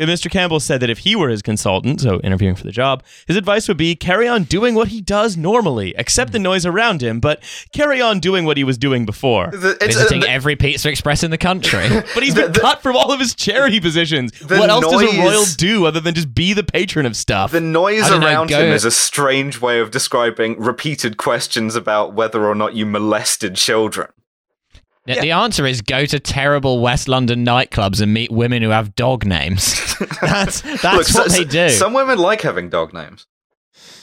[0.09, 0.31] Mr.
[0.31, 3.69] Campbell said that if he were his consultant, so interviewing for the job, his advice
[3.69, 7.43] would be carry on doing what he does normally, accept the noise around him, but
[7.73, 9.49] carry on doing what he was doing before.
[9.51, 11.87] The- it's- Visiting uh, every Pizza Express in the country.
[12.15, 14.33] But he's The- been the- cut from all of his charity positions.
[14.41, 17.53] What else does a royal do other than just be the patron of stuff?
[17.53, 21.75] The noise I don't know, around him is a strange way of describing repeated questions
[21.77, 24.09] about whether or not you molested children.
[25.07, 28.95] The- The answer is go to terrible West London nightclubs and meet women who have
[28.95, 29.75] dog names.
[30.21, 31.71] that's that's Look, so- what they do.
[31.71, 33.27] Some women like having dog names.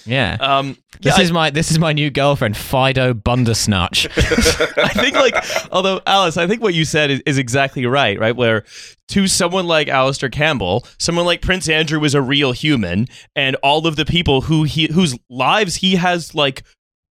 [0.05, 0.37] yeah.
[0.39, 4.07] um, This yeah, is my this is my new girlfriend, Fido Bundersnatch.
[4.83, 5.35] I think like
[5.71, 8.35] although Alice, I think what you said is, is exactly right, right?
[8.35, 8.63] Where
[9.09, 13.85] to someone like Alastair Campbell, someone like Prince Andrew is a real human, and all
[13.85, 16.63] of the people who he whose lives he has like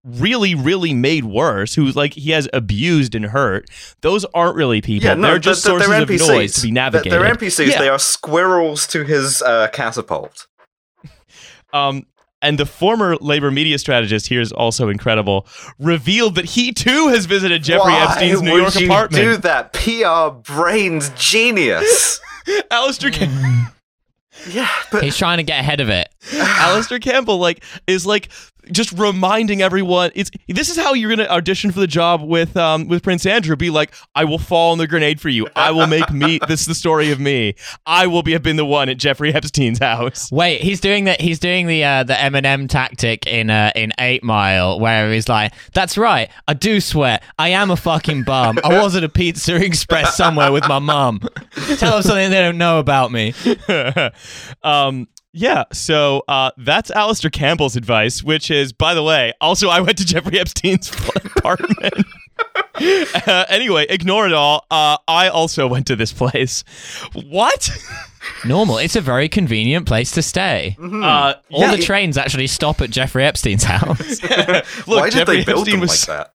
[0.06, 3.68] really, really made worse, who's like he has abused and hurt,
[4.00, 5.14] those aren't really people.
[5.16, 7.12] They're just they're- sources they're of noise to be They're- navigated.
[7.12, 7.66] They're NPCs.
[7.72, 7.78] Yeah.
[7.80, 10.46] They are squirrels to his uh, catapult.
[11.72, 12.06] Um,
[12.40, 15.46] and the former labor media strategist here is also incredible.
[15.78, 19.22] Revealed that he too has visited Jeffrey Why Epstein's New would York you apartment.
[19.24, 19.72] do that?
[19.72, 22.20] PR brains genius.
[22.70, 23.72] Alastair, Cam-
[24.48, 26.08] yeah, but He's trying to get ahead of it.
[26.34, 28.28] Alastair Campbell, like, is like
[28.70, 30.10] just reminding everyone.
[30.14, 33.56] It's this is how you're gonna audition for the job with um with Prince Andrew.
[33.56, 35.48] Be like, I will fall on the grenade for you.
[35.56, 36.40] I will make me.
[36.46, 37.54] This is the story of me.
[37.86, 40.30] I will be have been the one at Jeffrey Epstein's house.
[40.30, 44.22] Wait, he's doing the he's doing the uh, the Eminem tactic in uh, in Eight
[44.22, 48.58] Mile, where he's like, "That's right, I do swear, I am a fucking bum.
[48.62, 51.20] I was at a Pizza Express somewhere with my mum.
[51.78, 53.34] Tell them something they don't know about me."
[54.62, 59.80] um, yeah, so uh, that's Alastair Campbell's advice, which is, by the way, also I
[59.80, 60.90] went to Jeffrey Epstein's
[61.36, 62.06] apartment.
[63.26, 64.64] uh, anyway, ignore it all.
[64.70, 66.64] Uh, I also went to this place.
[67.12, 67.68] What?
[68.46, 68.78] Normal.
[68.78, 70.74] It's a very convenient place to stay.
[70.80, 74.22] Uh, All yeah, the trains actually stop at Jeffrey Epstein's house.
[74.22, 76.32] Look, why did Jeffrey they build Epstein them was like that?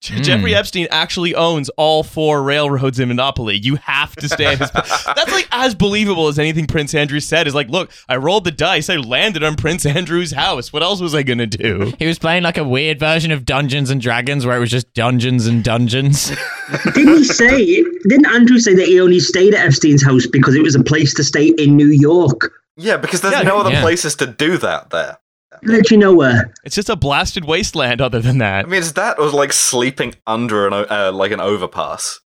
[0.00, 0.56] Je- Jeffrey hmm.
[0.56, 3.56] Epstein actually owns all four railroads in Monopoly.
[3.56, 4.70] You have to stay at his.
[4.72, 7.46] That's like as believable as anything Prince Andrew said.
[7.46, 8.88] Is like, look, I rolled the dice.
[8.90, 10.72] I landed on Prince Andrew's house.
[10.72, 11.92] What else was I gonna do?
[11.98, 14.92] He was playing like a weird version of Dungeons and Dragons where it was just
[14.94, 16.28] dungeons and dungeons.
[16.94, 17.82] Didn't he say?
[18.08, 21.14] Didn't Andrew say that he only stayed at Epstein's house because it was a place
[21.14, 22.52] to stay in New York?
[22.76, 23.82] Yeah, because there's Yeah, no other yeah.
[23.82, 25.18] places to do that there.
[25.64, 26.52] Let you know where.
[26.64, 28.00] It's just a blasted wasteland.
[28.00, 31.40] Other than that, I mean, it's that or like sleeping under an uh, like an
[31.40, 32.20] overpass.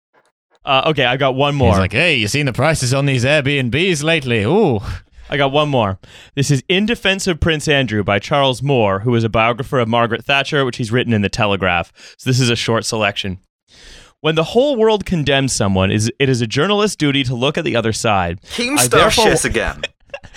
[0.64, 1.72] uh, okay, I got one more.
[1.72, 4.44] He's like, hey, you seen the prices on these Airbnbs lately?
[4.44, 4.80] Ooh.
[5.28, 5.98] I got one more.
[6.36, 9.88] This is In Defense of Prince Andrew by Charles Moore, who is a biographer of
[9.88, 11.92] Margaret Thatcher, which he's written in The Telegraph.
[12.18, 13.40] So this is a short selection.
[14.22, 17.64] When the whole world condemns someone, is it is a journalist's duty to look at
[17.64, 18.40] the other side.
[18.44, 19.82] I Keemstar therefore- shit again.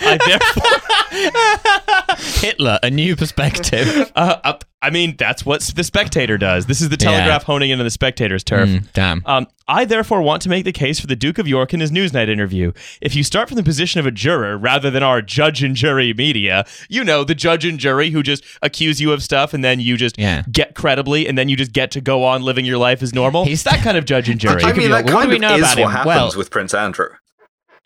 [0.01, 4.11] I therefore, Hitler, a new perspective.
[4.15, 6.65] uh, uh, I mean, that's what the Spectator does.
[6.65, 7.11] This is the Yeah.
[7.11, 8.69] Telegraph honing into the Spectator's turf.
[8.69, 9.21] Mm, damn.
[9.25, 11.91] Um, I therefore want to make the case for the Duke of York in his
[11.91, 12.71] Newsnight interview.
[13.01, 16.13] If you start from the position of a juror rather than our judge and jury
[16.13, 19.79] media, you know, the judge and jury who just accuse you of stuff and then
[19.81, 20.43] you just Yeah.
[20.51, 23.43] get credibly and then you just get to go on living your life as normal.
[23.45, 24.55] He's- that kind of judge and jury.
[24.63, 25.91] I Duke of mean, York, that what do we know is about what him?
[25.91, 27.09] happens Well- with Prince Andrew.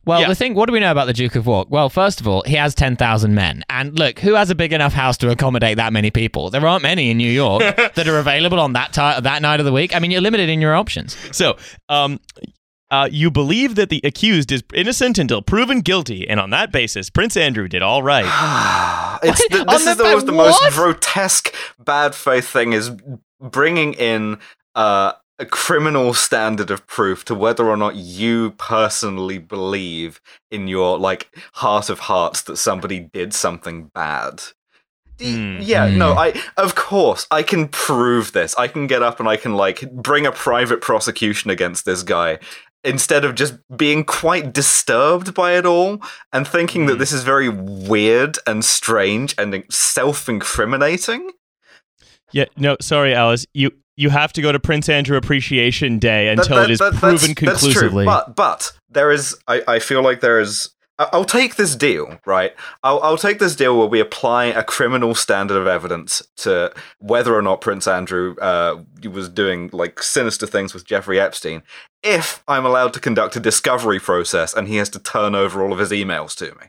[0.05, 0.27] Well, Yeah.
[0.27, 1.67] the thing, what do we know about the Duke of York?
[1.69, 3.63] Well, first of all, he has 10,000 men.
[3.69, 6.49] And look, who has a big enough house to accommodate that many people?
[6.49, 7.61] There aren't many in New York
[7.95, 9.95] that are available on that, ti that night of the week.
[9.95, 11.15] I mean, you're limited in your options.
[11.35, 11.57] So,
[11.89, 12.19] um,
[12.91, 17.09] uh, you believe that the accused is innocent until proven guilty, and on that basis,
[17.09, 18.25] Prince Andrew did all right.
[19.23, 22.91] It's the, this the is the, ba- the most grotesque bad faith thing is
[23.39, 24.37] bringing in
[24.75, 30.21] uh, a criminal standard of proof to whether or not you personally believe
[30.51, 34.43] in your like heart of hearts that somebody did something bad.
[35.19, 35.57] Hmm.
[35.61, 38.55] Yeah, no, I of course I can prove this.
[38.55, 42.39] I can get up and I can like bring a private prosecution against this guy
[42.83, 46.01] instead of just being quite disturbed by it all
[46.33, 46.99] and thinking that Hmm.
[46.99, 51.31] this is very weird and strange and self-incriminating.
[52.31, 53.45] Yeah, no, sorry, Alice.
[53.53, 56.93] You you have to go to Prince Andrew Appreciation Day until that- it is that-
[56.93, 58.05] proven that's, that's conclusively.
[58.05, 59.35] true, but but there is.
[59.47, 60.69] I, I feel like there is.
[60.99, 62.53] I'll take this deal, right?
[62.83, 67.33] I'll, I'll take this deal where we apply a criminal standard of evidence to whether
[67.33, 71.63] or not Prince Andrew uh, was doing like sinister things with Jeffrey Epstein.
[72.03, 75.73] If I'm allowed to conduct a discovery process and he has to turn over all
[75.73, 76.67] of his emails to me,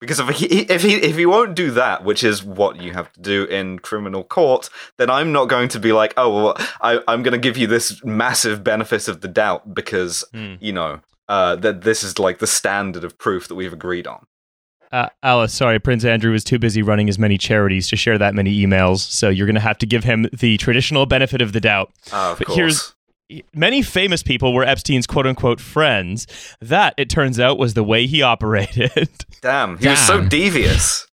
[0.00, 3.12] because if he if he if he won't do that, which is what you have
[3.14, 4.68] to do in criminal court,
[4.98, 7.66] then I'm not going to be like, oh well, I, I'm going to give you
[7.66, 10.54] this massive benefit of the doubt because Hmm.
[10.60, 14.26] you know uh, that this is like the standard of proof that we've agreed on.
[14.92, 18.32] Uh, Alice, sorry, Prince Andrew was too busy running as many charities to share that
[18.34, 21.60] many emails, so you're going to have to give him the traditional benefit of the
[21.60, 21.90] doubt.
[22.12, 22.56] Uh, of But course.
[22.56, 22.94] here's-
[23.54, 26.26] Many famous people were Epstein's quote unquote friends.
[26.60, 29.08] That, it turns out, was the way he operated.
[29.40, 31.06] Damn, he was so devious.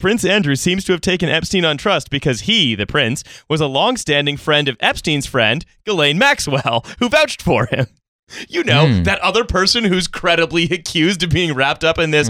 [0.00, 3.66] Prince Andrew seems to have taken Epstein on trust because he, the prince, was a
[3.66, 7.86] long standing friend of Epstein's friend, Ghislaine Maxwell, who vouched for him.
[8.48, 9.02] You know, Hmm.
[9.04, 12.28] that other person who's credibly accused of being wrapped up in this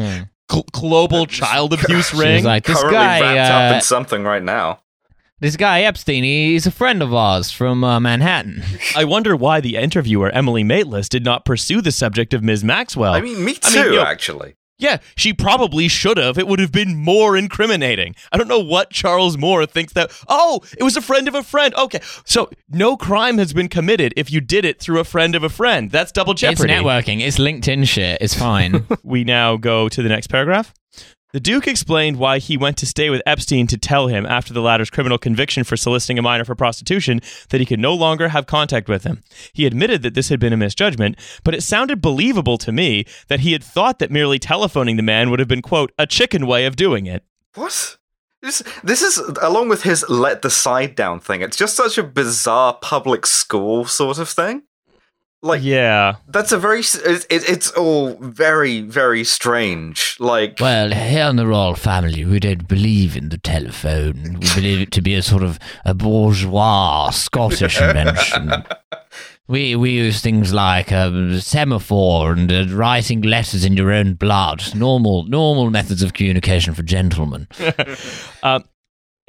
[0.49, 2.45] gl- global child abuse She was ring.
[2.45, 4.81] like, this Currently guy, wrapped up uh, in something right now.
[5.41, 8.63] This guy Epstein, he's a friend of ours from uh, Manhattan.
[8.97, 12.65] I wonder why the interviewer, Emily Maitlis, did not pursue the subject of Ms.
[12.65, 13.13] Maxwell.
[13.15, 13.79] I mean, me too.
[13.79, 16.39] I mean, yo- actually, yeah, she probably should have.
[16.39, 18.15] It would have been more incriminating.
[18.31, 21.43] I don't know what Charles Moore thinks that, oh, it was a friend of a
[21.43, 21.75] friend.
[21.75, 25.43] Okay, so no crime has been committed if you did it through a friend of
[25.43, 25.91] a friend.
[25.91, 26.73] That's double jeopardy.
[26.73, 27.21] It's networking.
[27.21, 28.19] It's LinkedIn shit.
[28.21, 28.87] It's fine.
[29.03, 30.73] we now go to the next paragraph.
[31.35, 34.63] The Duke explained why he went to stay with Epstein to tell him, after the
[34.63, 37.21] latter's criminal conviction for soliciting a minor for prostitution,
[37.51, 39.23] that he could no longer have contact with him.
[39.53, 43.41] He admitted that this had been a misjudgment, but it sounded believable to me that
[43.41, 46.65] he had thought that merely telephoning the man would have been, quote, a chicken way
[46.65, 47.25] of doing it.
[47.55, 47.99] what?
[48.41, 51.43] This, this is along with his let the side down thing.
[51.43, 54.63] It's just such a bizarre public school sort of thing.
[55.41, 56.17] Like Yeah.
[56.27, 56.81] that's a very.
[56.81, 60.17] s- It, it, it's all very very strange.
[60.19, 64.39] Like well, here in the royal family, we don't believe in the telephone.
[64.41, 68.53] We believe it to be a sort of a bourgeois Scottish invention.
[69.51, 74.75] We we use things like a semaphore and uh, writing letters in your own blood.
[74.75, 77.49] Normal normal methods of communication for gentlemen.
[78.43, 78.65] Um,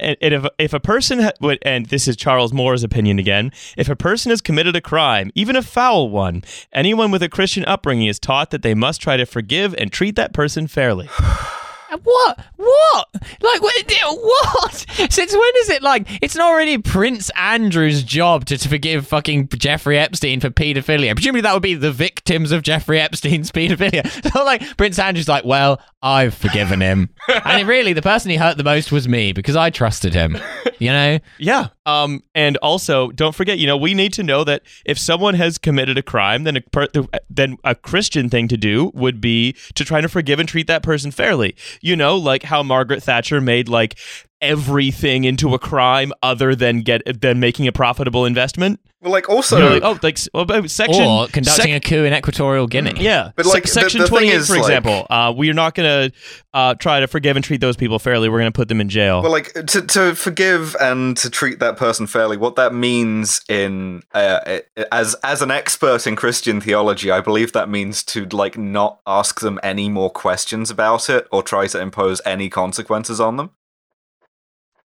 [0.00, 3.88] and, if, if a person, ha- would- and this is Charles Moore's opinion again, if
[3.88, 6.42] a person has committed a crime, even a foul one,
[6.72, 10.16] anyone with a Christian upbringing is taught that they must try to forgive and treat
[10.16, 11.08] that person fairly.
[12.02, 12.40] What?
[12.56, 13.08] What?
[13.40, 13.74] Like what?
[14.04, 14.86] What?
[15.10, 19.48] Since when is it like it's not really Prince Andrew's job to, to forgive fucking
[19.48, 21.14] Jeffrey Epstein for paedophilia?
[21.14, 24.08] Presumably that would be the victims of Jeffrey Epstein's paedophilia.
[24.30, 27.10] So like Prince Andrew's like, well, I've forgiven him,
[27.44, 30.38] and really the person he hurt the most was me because I trusted him.
[30.80, 31.18] You know?
[31.38, 31.68] Yeah.
[31.86, 35.58] Um, and also, don't forget, you know, we need to know that if someone has
[35.58, 36.88] committed a crime, then a per-
[37.28, 40.82] then a Christian thing to do would be to try to forgive and treat that
[40.82, 41.54] person fairly.
[41.80, 43.98] You know, like how Margaret Thatcher made like
[44.40, 48.80] everything into a crime other than get than making a profitable investment.
[49.00, 49.56] well, like also.
[49.56, 52.12] You know, like, oh, like s- well, but section or conducting sec- a coup in
[52.12, 52.94] Equatorial Guinea.
[53.02, 55.54] yeah, But, like, the- section the thing twenty eight, for like- example, uh, we are
[55.54, 56.16] not going to
[56.52, 58.28] uh, try to forgive and treat those people fairly.
[58.28, 59.22] We're going to put them in jail.
[59.22, 64.02] Well, like to to forgive and to treat that person fairly, what that means in
[64.12, 64.58] uh,
[64.92, 69.40] as as an expert in Christian theology, I believe that means to like not ask
[69.40, 73.50] them any more questions about it or try to impose any consequences on them.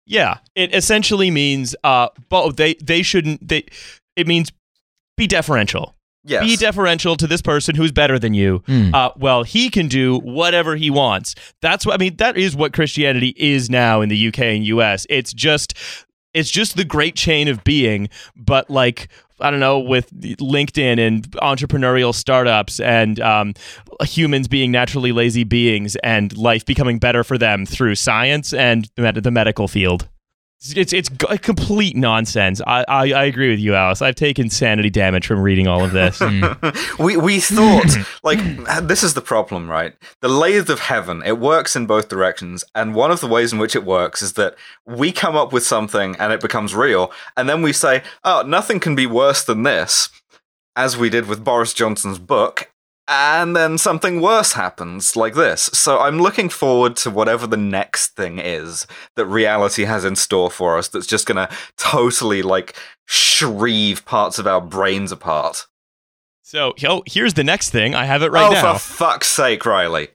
[0.10, 3.48] Yeah, it essentially means uh, but they they shouldn't.
[3.48, 3.66] They
[4.16, 4.52] it means
[5.18, 5.96] be deferential.
[6.24, 6.44] Yes.
[6.44, 8.64] Be deferential to this person who's better than you.
[8.66, 8.94] Hmm.
[8.94, 11.36] Uh, well, he can do whatever he wants.
[11.62, 12.16] That's what I mean.
[12.18, 15.06] That is what Christianity is now in the UK and US.
[15.12, 15.76] It's just
[16.34, 19.10] it's just the great chain of being, but like
[19.42, 23.54] I don't know, with LinkedIn and entrepreneurial startups and um,
[24.02, 29.12] humans being naturally lazy beings and life becoming better for them through science and the,
[29.14, 30.08] the medical field.
[30.76, 32.60] It's it's g- complete nonsense.
[32.68, 34.02] I, I I agree with you, Alice.
[34.02, 36.20] I've taken sanity damage from reading all of this.
[36.30, 36.44] Hmm.
[37.04, 38.40] we we thought like
[38.84, 39.96] this is the problem, right?
[40.22, 43.60] The lathe of heaven it works in both directions, and one of the ways in
[43.60, 44.56] which it works is that
[44.86, 48.80] we come up with something and it becomes real, and then we say, "Oh, nothing
[48.82, 50.10] can be worse than this,"
[50.76, 52.69] as we did with Boris Johnson's book.
[53.10, 55.64] And then something worse happens, like this.
[55.74, 58.86] So I'm looking forward to whatever the next thing is
[59.16, 60.88] that reality has in store for us.
[60.88, 65.66] That's just gonna totally like shrieve parts of our brains apart.
[66.44, 67.96] So, yo, here's the next thing.
[67.96, 68.72] I have it right oh, now.
[68.72, 70.10] Oh, for fuck's sake, Riley!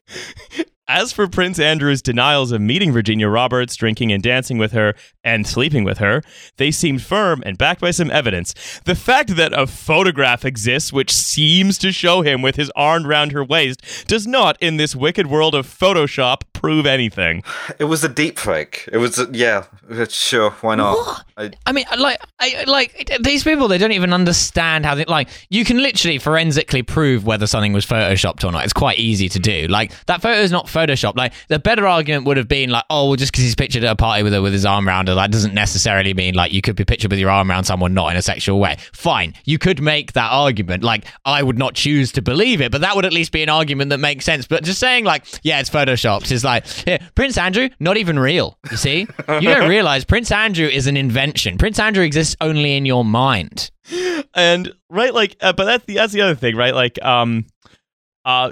[0.87, 5.47] As for Prince Andrew's denials of meeting Virginia Roberts, drinking and dancing with her, and
[5.47, 6.21] sleeping with her,
[6.57, 8.53] they seemed firm and backed by some evidence.
[8.85, 13.31] The fact that a photograph exists which seems to show him with his arm round
[13.31, 17.41] her waist does not, in this wicked world of Photoshop, prove anything.
[17.79, 18.87] It was a deep fake.
[18.91, 21.25] It was, a, yeah, uh, sure, why not?
[21.35, 24.95] I, I mean, uh, like, I, uh, like these people, they don't even understand how
[24.95, 25.27] they like.
[25.49, 28.63] You can literally forensically prove whether something was photoshopped or not.
[28.63, 29.67] It's quite easy to do.
[29.67, 31.15] Like that photo is not photoshopped.
[31.15, 33.91] Like the better argument would have been like, oh, well, just because he's pictured at
[33.91, 36.61] a party with her with his arm around her, that doesn't necessarily mean like you
[36.61, 38.77] could be pictured with your arm around someone not in a sexual way.
[38.93, 40.83] Fine, you could make that argument.
[40.83, 43.49] Like I would not choose to believe it, but that would at least be an
[43.49, 44.45] argument that makes sense.
[44.47, 48.57] But just saying like, yeah, it's photoshopped is like, yeah, Prince Andrew, not even real.
[48.69, 51.57] You see, you don't realize Prince Andrew is an invention.
[51.57, 53.71] Prince Andrew exists only in your mind.
[54.33, 57.45] and right like uh, but that's the that's the other thing right like um
[58.25, 58.51] uh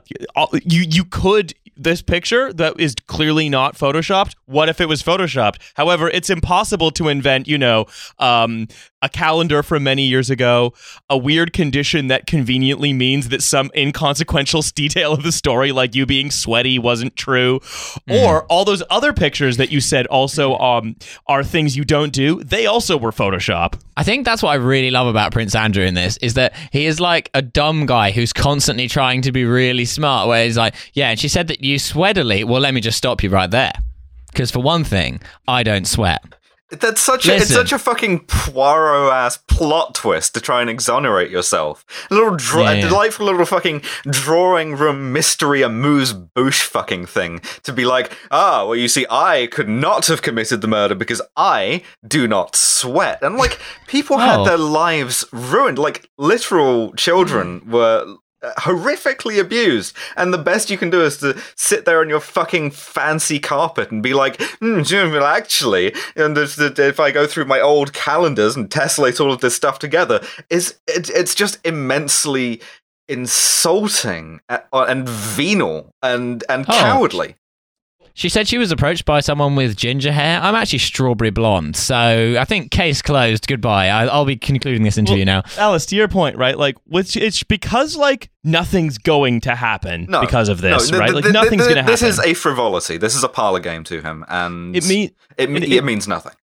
[0.51, 5.57] you you could this picture that is clearly not photoshopped what if it was photoshopped?
[5.73, 7.85] However it's impossible to invent you know
[8.19, 8.67] um
[9.03, 10.73] a calendar from many years ago
[11.09, 16.05] a weird condition that conveniently means that some inconsequential detail of the story like you
[16.05, 17.59] being sweaty wasn't true
[18.09, 20.95] or all those other pictures that you said also um
[21.27, 24.89] are things you don't do they also were photoshop I think that's what I really
[24.89, 28.33] love about Prince Andrew in this is that he is like a dumb guy who's
[28.33, 30.27] constantly trying to be really smart.
[30.27, 32.43] Where he's like, yeah, and she said that you sweatily.
[32.43, 33.73] Well, let me just stop you right there.
[34.31, 36.23] Because for one thing, I don't sweat.
[36.79, 41.31] That's such a it's such a fucking Poirot ass plot twist to try and exonerate
[41.31, 41.85] yourself.
[42.09, 47.73] A little Yeah, a delightful little fucking drawing room mystery amuse bouche fucking thing to
[47.73, 51.83] be like, ah, well, you see, I could not have committed the murder because I
[52.07, 54.45] do not sweat, and like people had Oh.
[54.45, 55.77] their lives ruined.
[55.79, 57.71] Like literal children Hmm.
[57.71, 58.05] were.
[58.43, 62.19] Uh, Horrifically abused, and the best you can do is to sit there on your
[62.19, 67.59] fucking fancy carpet and be like, hmm, well, actually, and if I go through my
[67.59, 72.61] old calendars and tessellate all of this stuff together, is it, it's just immensely
[73.07, 76.71] insulting and, and venal and and Oh.
[76.73, 77.35] cowardly.
[78.15, 80.39] She said she was approached by someone with ginger hair.
[80.39, 83.47] I'm actually strawberry blonde, so I think case closed.
[83.47, 83.87] Goodbye.
[83.89, 85.41] I, I'll be concluding this interview now.
[85.57, 86.57] Alice, to your point, right?
[86.57, 91.11] Like, which it's because like nothing's going to happen No, because of this, no, right?
[91.11, 91.91] th- like nothing's th- going to happen.
[91.91, 92.97] This is a frivolity.
[92.97, 96.07] This is a parlor game to him, and it mean it, it- it, it- means
[96.07, 96.33] nothing.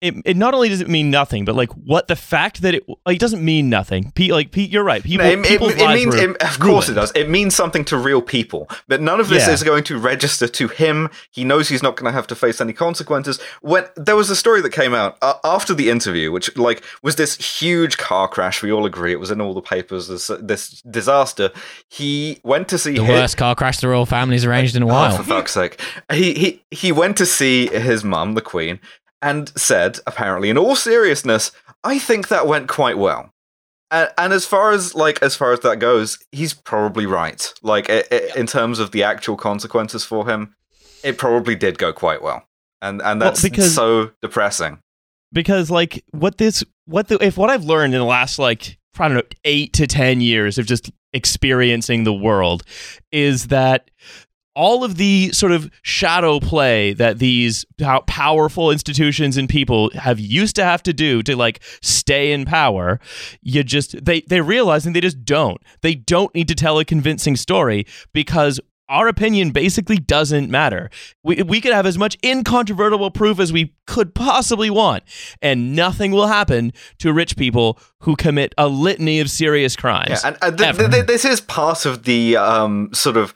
[0.00, 0.36] It, it.
[0.36, 3.44] Not only does it mean nothing, but like what the fact that it like doesn't
[3.44, 4.10] mean nothing.
[4.12, 5.02] Pete, like Pete, you're right.
[5.02, 7.12] People, No, it, it- it means, it- of course, it does.
[7.14, 9.54] It means something to real people, but none of this Yeah.
[9.54, 11.08] is going to register to him.
[11.30, 13.40] He knows he's not going to have to face any consequences.
[13.62, 17.16] When there was a story that came out uh, after the interview, which like was
[17.16, 18.62] this huge car crash.
[18.62, 20.08] We all agree it was in all the papers.
[20.08, 21.50] This this disaster.
[21.88, 24.86] He went to see The his- worst car crash the royal family's arranged in a
[24.86, 25.16] Oh, while.
[25.16, 25.80] for fuck's sake.
[26.12, 28.78] He, he, he went to see his mum, the Queen,
[29.28, 31.50] and said, apparently, in all seriousness,
[31.82, 33.30] I think that went quite well.
[33.90, 37.52] And, and as far as like as far as that goes, he's probably right.
[37.62, 40.54] Like i i in terms of the actual consequences for him,
[41.04, 42.44] it probably did go quite well.
[42.82, 44.78] And and Well, that's because- so depressing.
[45.32, 49.08] because like what this what the if what I've learned in the last like I
[49.08, 52.62] don't know eight to ten years of just experiencing the world
[53.12, 53.90] is that
[54.56, 60.18] all of the sort of shadow play that these pow- powerful institutions and people have
[60.18, 62.98] used to have to do to like stay in power
[63.42, 66.84] you just they they realize and they just don't they don't need to tell a
[66.84, 70.90] convincing story because our opinion basically doesn't matter.
[71.24, 75.02] We, we could have as much incontrovertible proof as we could possibly want,
[75.42, 80.22] and nothing will happen to rich people who commit a litany of serious crimes.
[80.22, 83.34] Yeah, and, and th- th- th- this is part of the um, sort of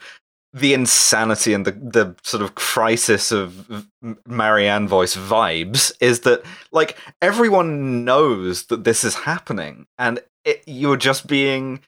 [0.53, 3.87] the insanity and the the sort of crisis of
[4.27, 10.97] Marianne voice vibes is that like everyone knows that this is happening, and it, you're
[10.97, 11.79] just being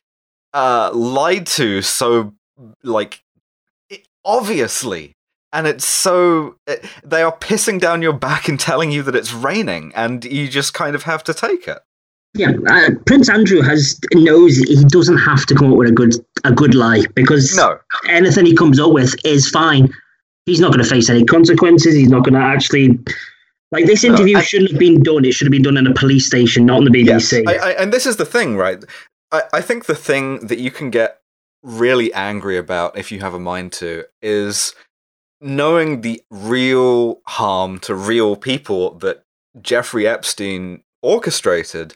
[0.54, 2.34] uh, lied to so
[2.84, 3.22] like
[3.90, 5.14] it, obviously.
[5.52, 9.34] And it's so it, they are pissing down your back and telling you that it's
[9.34, 11.80] raining, and you just kind of have to take it.
[12.36, 16.14] Yeah, uh, Prince Andrew has knows he doesn't have to come up with a good
[16.44, 17.78] a good lie because No,
[18.10, 19.90] anything he comes up with is fine.
[20.46, 21.94] He's not going to face any consequences.
[21.96, 23.00] He's not going to actually
[23.72, 25.26] like this No, interview I- shouldn't have been done.
[25.26, 27.44] It should have been done in a police station, not on the BBC.
[27.48, 28.84] I, I, and this is the thing, right?
[29.32, 31.20] I, I think the thing that you can get
[31.62, 34.74] really angry about, if you have a mind to, is
[35.40, 39.24] knowing the real harm to real people that
[39.62, 41.96] Jeffrey Epstein orchestrated.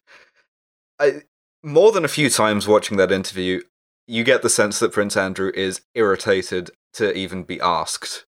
[0.99, 1.21] I,
[1.63, 3.61] more than a few times watching that interview,
[4.07, 8.25] you get the sense that Prince Andrew is irritated to even be asked,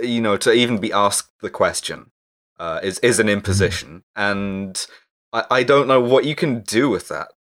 [0.00, 2.10] you know, to even be asked the question.
[2.56, 4.86] Uh, is is an imposition, and
[5.32, 7.32] I, I don't know what you can do with that.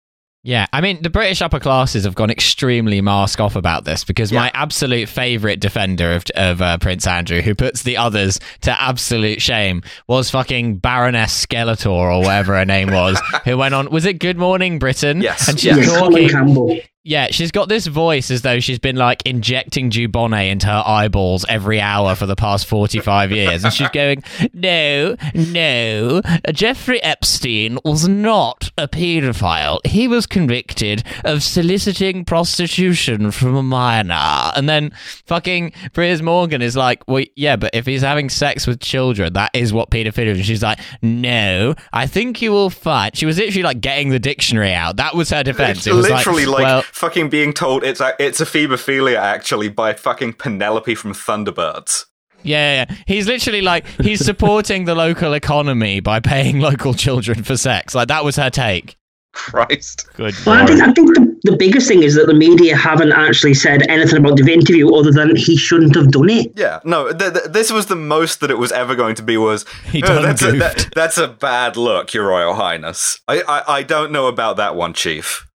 [0.46, 4.30] Yeah, I mean, the British upper classes have gone extremely mask off about this because
[4.30, 4.42] Yeah.
[4.42, 9.42] my absolute favourite defender of, of uh, Prince Andrew, who puts the others to absolute
[9.42, 14.20] shame, was fucking Baroness Skeletor or whatever her name was, who went on, was it
[14.20, 15.22] Good Morning Britain?
[15.22, 15.48] Yes.
[15.48, 16.78] And she's Colin talking, Campbell.
[17.06, 21.46] Yeah, she's got this voice as though she's been like injecting Dubonnet into her eyeballs
[21.50, 23.66] every hour for the past 45 years.
[23.66, 24.24] And she's going,
[24.54, 26.22] No, no,
[26.54, 29.86] Jeffrey Epstein was not a paedophile.
[29.86, 34.52] He was convicted of soliciting prostitution from a minor.
[34.56, 34.94] And then
[35.26, 39.52] fucking Piers Morgan is like, Well, yeah, but if he's having sex with children, that
[39.54, 40.38] is what paedophilia is.
[40.38, 43.14] And she's like, No, I think you will find.
[43.14, 44.96] She was literally like getting the dictionary out.
[44.96, 45.80] That was her defense.
[45.80, 49.70] It's It was literally like, well, fucking being told it's a, it's a phebophilia actually
[49.70, 52.06] by fucking Penelope from Thunderbirds.
[52.46, 57.56] Yeah, yeah, he's literally like he's supporting the local economy by paying local children for
[57.58, 57.96] sex.
[57.96, 58.98] Like that was her take.
[59.36, 60.06] Christ.
[60.14, 60.36] Good.
[60.46, 63.56] Well, I think, I think the, the biggest thing is that the media haven't actually
[63.56, 66.52] said anything about the interview other than he shouldn't have done it.
[66.56, 69.36] Yeah, no, th- th- this was the most that it was ever going to be
[69.38, 73.22] was, He "Oh, done that's, a, that- that's a bad look, Your Royal Highness.
[73.28, 75.48] I, I, I don't know about that one, Chief.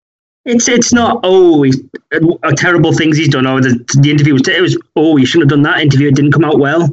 [0.49, 1.63] It's it's not oh
[2.57, 5.57] terrible things he's done or the, the interview was it was oh you shouldn't have
[5.59, 6.89] done that interview it didn't come out well.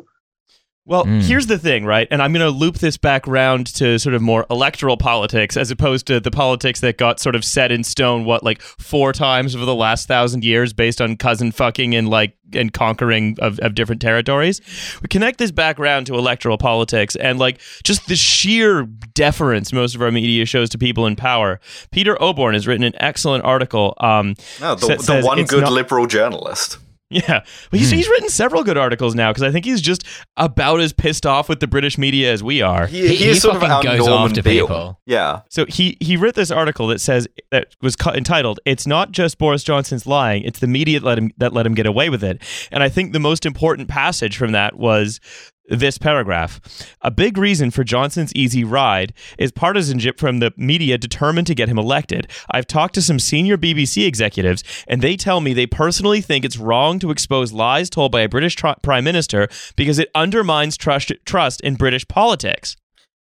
[0.87, 1.23] Well, Mm.
[1.23, 2.07] here's the thing, right?
[2.11, 5.71] And I'm going to loop this back round to sort of more electoral politics as
[5.71, 9.55] opposed to the politics that got sort of set in stone, what, like four times
[9.55, 13.73] over the last thousand years based on cousin fucking and like and conquering of, of
[13.73, 14.61] different territories.
[15.01, 18.83] We connect this back round to electoral politics and like just the sheer
[19.15, 21.59] deference most of our media shows to people in power.
[21.89, 23.95] Peter Oborne has written an excellent article.
[23.99, 26.77] Um, No, the, Sa- the one good not- liberal journalist.
[27.09, 27.97] Yeah, but he's, hmm.
[27.97, 30.03] he's written several good articles now because I think he's just
[30.37, 32.87] about as pissed off with the British media as we are.
[32.87, 34.67] He, He- he is he sort of fucking our goes Norman after Beale.
[34.67, 34.99] people.
[35.05, 35.41] Yeah.
[35.49, 39.37] So he he wrote this article that says that was cu- entitled "It's not just
[39.37, 42.23] Boris Johnson's lying; it's the media that let him that let him get away with
[42.23, 42.41] it."
[42.71, 45.19] And I think the most important passage from that was
[45.67, 46.59] this paragraph.
[47.01, 51.69] A big reason for Johnson's easy ride is partisanship from the media determined to get
[51.69, 52.27] him elected.
[52.49, 56.57] I've talked to some senior BBC executives, and they tell me they personally think it's
[56.57, 61.11] wrong to expose lies told by a British tri- prime minister because it undermines trust
[61.25, 62.75] trust in British politics.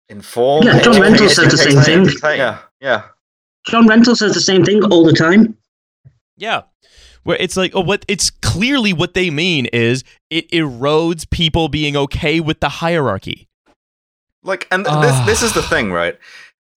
[0.09, 0.66] Informed.
[0.66, 2.37] Yeah, John educated, Rentoul said the same thing.
[2.37, 3.05] Yeah, yeah.
[3.66, 5.57] John Rentoul says the same thing all the time.
[6.37, 6.62] Yeah.
[7.22, 11.96] Where it's like, oh, what it's clearly what they mean is it erodes people being
[11.96, 13.48] okay with the hierarchy.
[14.42, 15.00] Like, and Ah.
[15.00, 16.18] this this is the thing, right?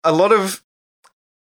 [0.04, 0.62] A lot of,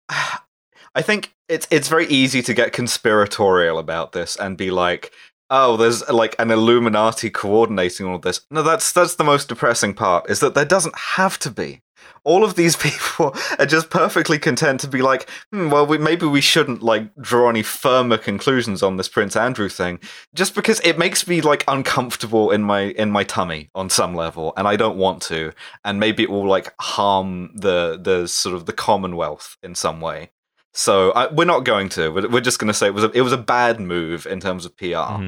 [0.10, 5.12] I think it's it's very easy to get conspiratorial about this and be like,
[5.52, 8.42] oh, there's like an Illuminati coordinating all this.
[8.50, 11.82] No, that's that's the most depressing part is that there doesn't have to be.
[12.24, 16.26] All of these people are just perfectly content to be like, hmm, well, we, maybe
[16.26, 20.00] we shouldn't like draw any firmer conclusions on this Prince Andrew thing,
[20.34, 24.54] just because it makes me like uncomfortable in my in my tummy on some level,
[24.58, 25.52] and I don't want to,
[25.84, 30.32] and maybe it will like harm the the sort of the Commonwealth in some way.
[30.74, 32.10] So I, we're not going to.
[32.10, 34.40] We're, we're just going to say it was a, it was a bad move in
[34.40, 35.20] terms of PR.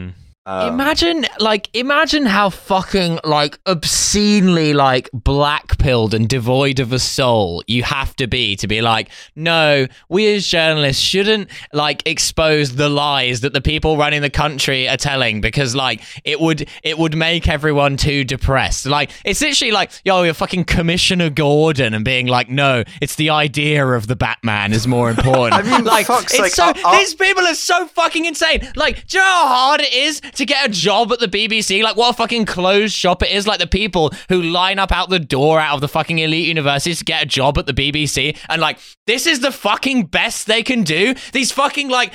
[0.43, 6.97] Um, imagine, like, imagine how fucking like obscenely like black pilled and devoid of a
[6.97, 12.75] soul you have to be to be like, no, we as journalists shouldn't like expose
[12.75, 16.97] the lies that the people running the country are telling because like it would it
[16.97, 18.87] would make everyone too depressed.
[18.87, 23.29] Like, it's literally like, yo, you're fucking Commissioner Gordon and being like, no, it's the
[23.29, 25.53] idea of the Batman is more important.
[25.53, 28.67] I mean, like, it's sake, so I'll- I'll- these people are so fucking insane.
[28.75, 31.83] Like, do you know how hard it is to get a job at the BBC?
[31.83, 33.47] Like, what a fucking closed shop it is.
[33.47, 36.99] Like, the people who line up out the door out of the fucking elite universities
[36.99, 40.63] to get a job at the BBC, and like, this is the fucking best they
[40.63, 41.13] can do.
[41.33, 42.13] These fucking like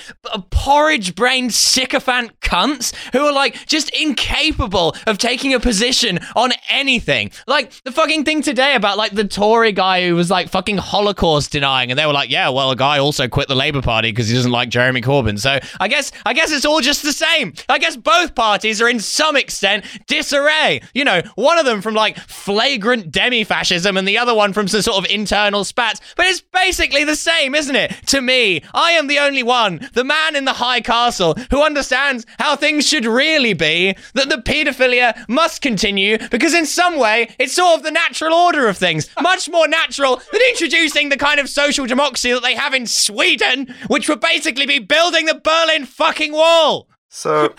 [0.50, 7.30] porridge brained sycophant cunts who are like just incapable of taking a position on anything.
[7.46, 11.52] Like the fucking thing today about like the Tory guy who was like fucking Holocaust
[11.52, 14.28] denying, and they were like, yeah, well, a guy also quit the Labour Party because
[14.28, 15.38] he doesn't like Jeremy Corbyn.
[15.38, 17.52] So I guess I guess it's all just the same.
[17.68, 20.80] I guess both parties are in some extent disarray.
[20.94, 24.68] You know, one of them from like flagrant demi fascism and the other one from
[24.68, 26.00] some sort of internal spats.
[26.16, 27.92] But it's basically the same, isn't it?
[28.06, 32.24] To me, I am the only one, the man in the high castle, who understands
[32.38, 37.54] how things should really be, that the paedophilia must continue because in some way it's
[37.54, 39.10] sort of the natural order of things.
[39.20, 43.74] Much more natural than introducing the kind of social democracy that they have in Sweden,
[43.88, 46.88] which would basically be building the Berlin fucking wall.
[47.16, 47.54] So,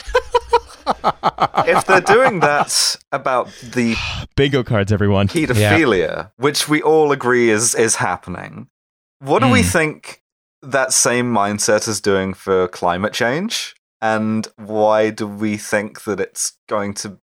[1.65, 3.95] if they're doing that about the
[4.35, 5.27] Bingo cards, everyone.
[5.29, 8.67] pedophilia, which we all agree is is happening,
[9.17, 10.21] what do we think
[10.61, 13.75] that same mindset is doing for climate change?
[13.99, 17.17] And why do we think that it's going to,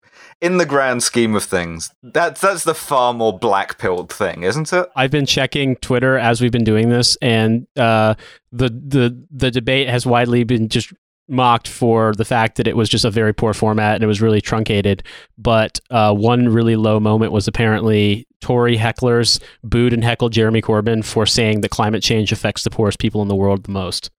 [0.41, 4.73] in the grand scheme of things, that's that's the far more black pilled thing, isn't
[4.73, 4.89] it?
[4.95, 8.15] I've been checking Twitter as we've been doing this, and uh,
[8.53, 10.93] the the the debate has widely been just
[11.31, 14.21] mocked for the fact that it was just a very poor format and it was
[14.21, 15.03] really truncated.
[15.39, 21.05] But uh, one really low moment was apparently Tory hecklers booed and heckled Jeremy Corbyn
[21.05, 24.11] for saying that climate change affects the poorest people in the world the most.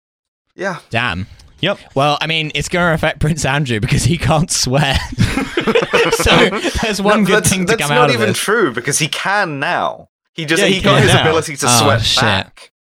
[0.55, 0.79] Yeah.
[0.89, 1.27] Damn.
[1.61, 1.77] Yep.
[1.95, 4.95] Well, I mean, it's going to affect Prince Andrew because he can't swear.
[6.11, 6.49] so
[6.81, 8.73] there's one No, good that's, thing to come not out of That's not even true
[8.73, 10.09] because he can now.
[10.33, 11.21] He just Yeah, he, he got his now.
[11.21, 12.21] ability to Oh, sweat shit.
[12.21, 12.70] back.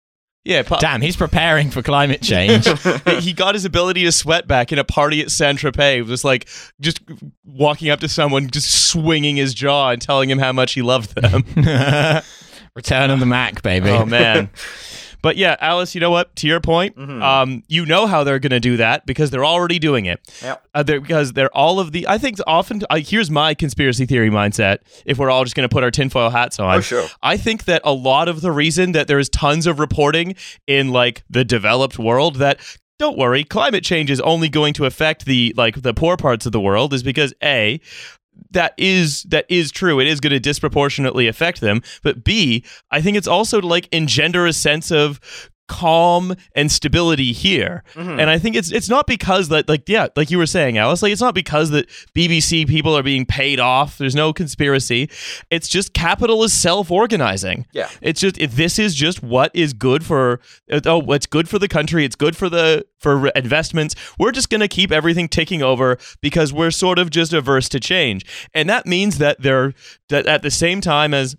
[0.43, 2.67] Yeah, pa- Damn, he's preparing for climate change.
[3.19, 6.07] he got his ability to sweat back in a party at Saint Tropez.
[6.07, 6.47] Just like
[6.79, 6.99] just
[7.45, 11.13] walking up to someone, just swinging his jaw and telling him how much he loved
[11.15, 11.43] them.
[12.75, 13.89] Return of the Mack, baby.
[13.89, 14.49] oh man.
[15.21, 16.35] But yeah, Alice, you know what?
[16.37, 17.21] To your point, Mhm.
[17.21, 20.19] um, you know how they're going to do that because they're already doing it.
[20.41, 20.63] Yep.
[20.73, 22.07] Uh, they're, because they're all of the.
[22.07, 22.81] I think often.
[22.89, 24.79] Uh, here's my conspiracy theory mindset.
[25.05, 27.07] If we're all just going to put our tinfoil hats on, Oh, sure.
[27.21, 30.35] I think that a lot of the reason that there's tons of reporting
[30.67, 32.59] in like the developed world that
[32.99, 36.51] don't worry, climate change is only going to affect the like the poor parts of
[36.51, 37.79] the world is because a
[38.51, 39.99] that is that is true.
[39.99, 41.81] It is going to disproportionately affect them.
[42.03, 45.19] But B, I think it's also to like engender a sense of
[45.71, 47.81] calm and stability here.
[47.93, 48.19] Mm-hmm.
[48.19, 51.01] And I think it's it's not because that like yeah, like you were saying, Alice,
[51.01, 53.97] like it's not because that BBC people are being paid off.
[53.97, 55.09] There's no conspiracy.
[55.49, 57.67] It's just capital is self-organizing.
[57.71, 57.89] Yeah.
[58.01, 60.41] It's just it, this is just what is good for
[60.85, 62.03] oh what's good for the country.
[62.03, 63.95] It's good for the for investments.
[64.19, 67.79] We're just going to keep everything ticking over because we're sort of just averse to
[67.79, 68.25] change.
[68.53, 69.73] And that means that they're
[70.09, 71.37] that at the same time as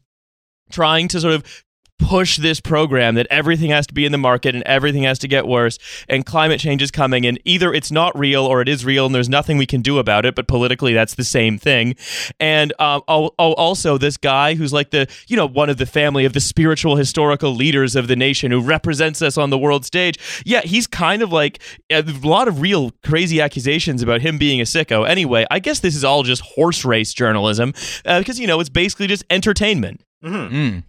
[0.71, 1.65] trying to sort of
[1.98, 5.28] push this program that everything has to be in the market and everything has to
[5.28, 5.78] get worse
[6.09, 9.14] and climate change is coming and either it's not real or it is real and
[9.14, 11.94] there's nothing we can do about it but politically that's the same thing.
[12.40, 15.86] And um, oh, oh, also this guy who's like the you know one of the
[15.86, 19.85] family of the spiritual historical leaders of the nation who represents us on the world
[19.85, 20.19] stage.
[20.44, 24.64] Yeah he's kind of like a lot of real crazy accusations about him being a
[24.64, 25.09] sicko.
[25.09, 27.73] Anyway i guess this is all just horse race journalism
[28.05, 30.02] uh, because you know it's basically just entertainment.
[30.24, 30.85] Mm.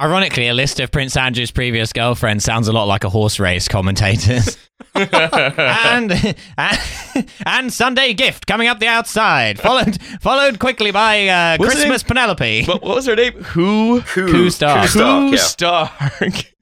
[0.00, 3.68] Ironically, a list of Prince Andrew's previous girlfriends sounds a lot like a horse race
[3.68, 4.58] commentator's.
[4.94, 6.12] and,
[6.58, 6.78] and
[7.46, 12.64] and Sunday gift coming up the outside, followed followed quickly by uh, Christmas Penelope.
[12.64, 13.34] What, what was her name?
[13.42, 14.00] Who?
[14.00, 14.82] Who, Koo Stark.
[14.82, 15.42] Koo Stark, Who yeah.
[15.42, 16.54] Stark.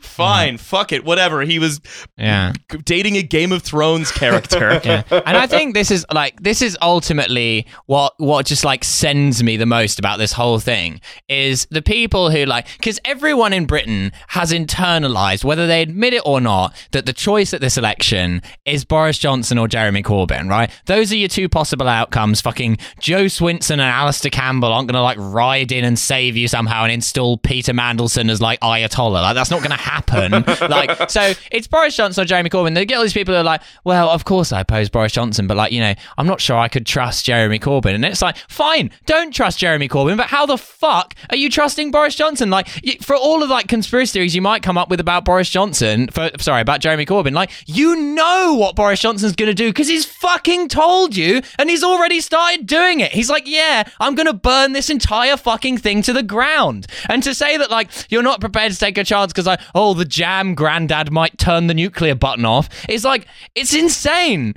[0.00, 1.42] Fine, fuck it, whatever.
[1.42, 1.80] He was
[2.16, 2.52] yeah.
[2.84, 4.80] dating a Game of Thrones character.
[4.84, 5.02] yeah.
[5.10, 9.56] And I think this is like this is ultimately what what just like sends me
[9.56, 14.12] the most about this whole thing is the people who like because everyone in Britain
[14.28, 18.84] has internalized whether they admit it or not that the choice at this election is
[18.84, 20.70] Boris Johnson or Jeremy Corbyn, right?
[20.86, 22.40] Those are your two possible outcomes.
[22.40, 26.84] Fucking Jo Swinson and Alastair Campbell aren't gonna like ride in and save you somehow
[26.84, 29.22] and install Peter Mandelson as like Ayatollah.
[29.22, 30.44] Like that's not gonna happen.
[30.68, 32.74] like so it's Boris Johnson or Jeremy Corbyn.
[32.74, 35.46] They get all these people who are like, well, of course I oppose Boris Johnson,
[35.46, 37.94] but like, you know, I'm not sure I could trust Jeremy Corbyn.
[37.94, 41.90] And it's like, fine, don't trust Jeremy Corbyn, but how the fuck are you trusting
[41.90, 42.50] Boris Johnson?
[42.50, 42.68] Like,
[43.02, 46.30] for all of like conspiracy theories you might come up with about Boris Johnson, for,
[46.38, 50.68] sorry, about Jeremy Corbyn, like, you know what Boris Johnson's gonna do because he's fucking
[50.68, 53.12] told you and he's already started doing it.
[53.12, 56.86] He's like, yeah, I'm gonna burn this entire fucking thing to the ground.
[57.08, 59.94] And to say that, like, you're not prepared to take a chance because, like, oh,
[59.94, 64.54] the jam granddad might turn the nuclear button off, It's like, it's insane.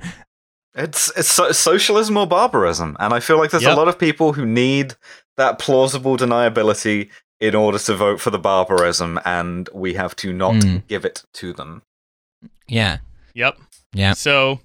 [0.76, 3.74] It's it's so- socialism or barbarism, and I feel like there's Yep.
[3.74, 4.94] a lot of people who need
[5.36, 7.10] that plausible deniability
[7.40, 10.88] in order to vote for the barbarism, and we have to not Mm.
[10.88, 11.82] give it to them.
[12.68, 12.98] Yeah.
[13.34, 13.58] yep.
[13.94, 14.14] Yeah.
[14.14, 14.60] So,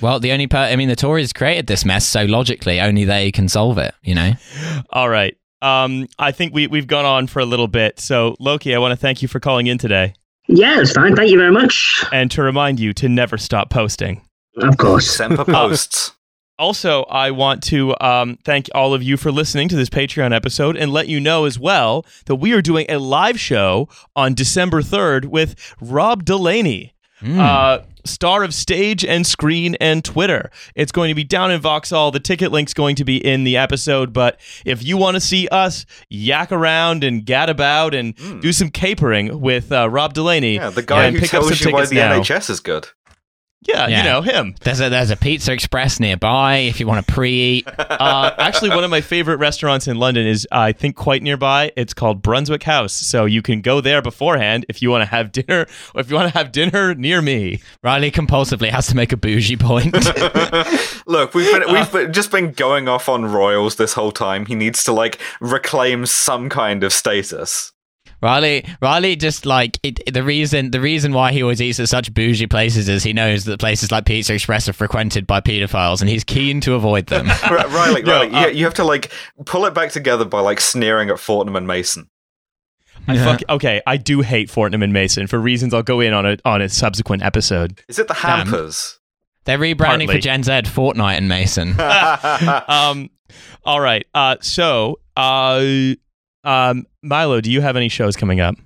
[0.00, 3.30] Well, the only per I mean, the Tories created this mess, so logically, only they
[3.30, 4.32] can solve it, you know?
[4.90, 5.36] all right.
[5.64, 7.98] Um, I think we we've gone on for a little bit.
[7.98, 10.14] So, Loki, I want to thank you for calling in today,
[10.46, 11.16] Yeah, it's fine.
[11.16, 12.04] Thank you very much.
[12.12, 14.20] and to remind you to never stop posting.
[14.58, 15.10] Of course.
[15.10, 16.12] Semper posts.
[16.58, 20.76] also, I want to um, thank all of you for listening to this Patreon episode
[20.76, 24.80] and let you know as well that we are doing a live show on December
[24.82, 26.93] 3rd with Rob Delaney,
[27.24, 30.50] uh, star of stage and screen and Twitter.
[30.74, 32.10] It's going to be down in Vauxhall.
[32.10, 34.12] The ticket link's going to be in the episode.
[34.12, 38.70] But if you want to see us yak around and gad about and do some
[38.70, 42.20] capering with uh, Rob Delaney, Yeah, the guy who tells you why the now.
[42.20, 42.88] NHS is good.
[43.66, 43.98] Yeah, Yeah.
[43.98, 44.54] you know him.
[44.60, 47.66] There's a there's a Pizza Express nearby if you want to pre-eat.
[47.78, 51.72] uh, actually, one of my favorite restaurants in London is, I think, quite nearby.
[51.76, 55.32] It's called Brunswick House, so you can go there beforehand if you want to have
[55.32, 57.60] dinner, or if you want to have dinner near me.
[57.82, 59.94] Riley compulsively has to make a bougie point.
[61.06, 64.46] Look, we've been we've been, just been going off on royals this whole time.
[64.46, 67.72] He needs to like reclaim some kind of status.
[68.24, 72.14] Riley, Riley, just like it, the reason the reason why he always eats at such
[72.14, 76.08] bougie places is he knows that places like Pizza Express are frequented by paedophiles, and
[76.08, 77.28] he's keen to avoid them.
[77.44, 79.12] R- Riley, No, Riley, uh, you, you have to like
[79.44, 82.08] pull it back together by like sneering at Fortnum and Mason.
[83.06, 86.24] I fuck, okay, I do hate Fortnum and Mason for reasons I'll go in on
[86.24, 87.82] a on a subsequent episode.
[87.88, 88.46] Is it the Damn.
[88.46, 88.98] hampers?
[89.44, 90.06] They're rebranding Partly.
[90.06, 91.78] for Gen Z Fortnite and Mason.
[92.68, 93.10] um,
[93.64, 94.06] all right.
[94.14, 95.94] Uh, so, uh,
[96.44, 98.56] um, Milo, do you have any shows coming up?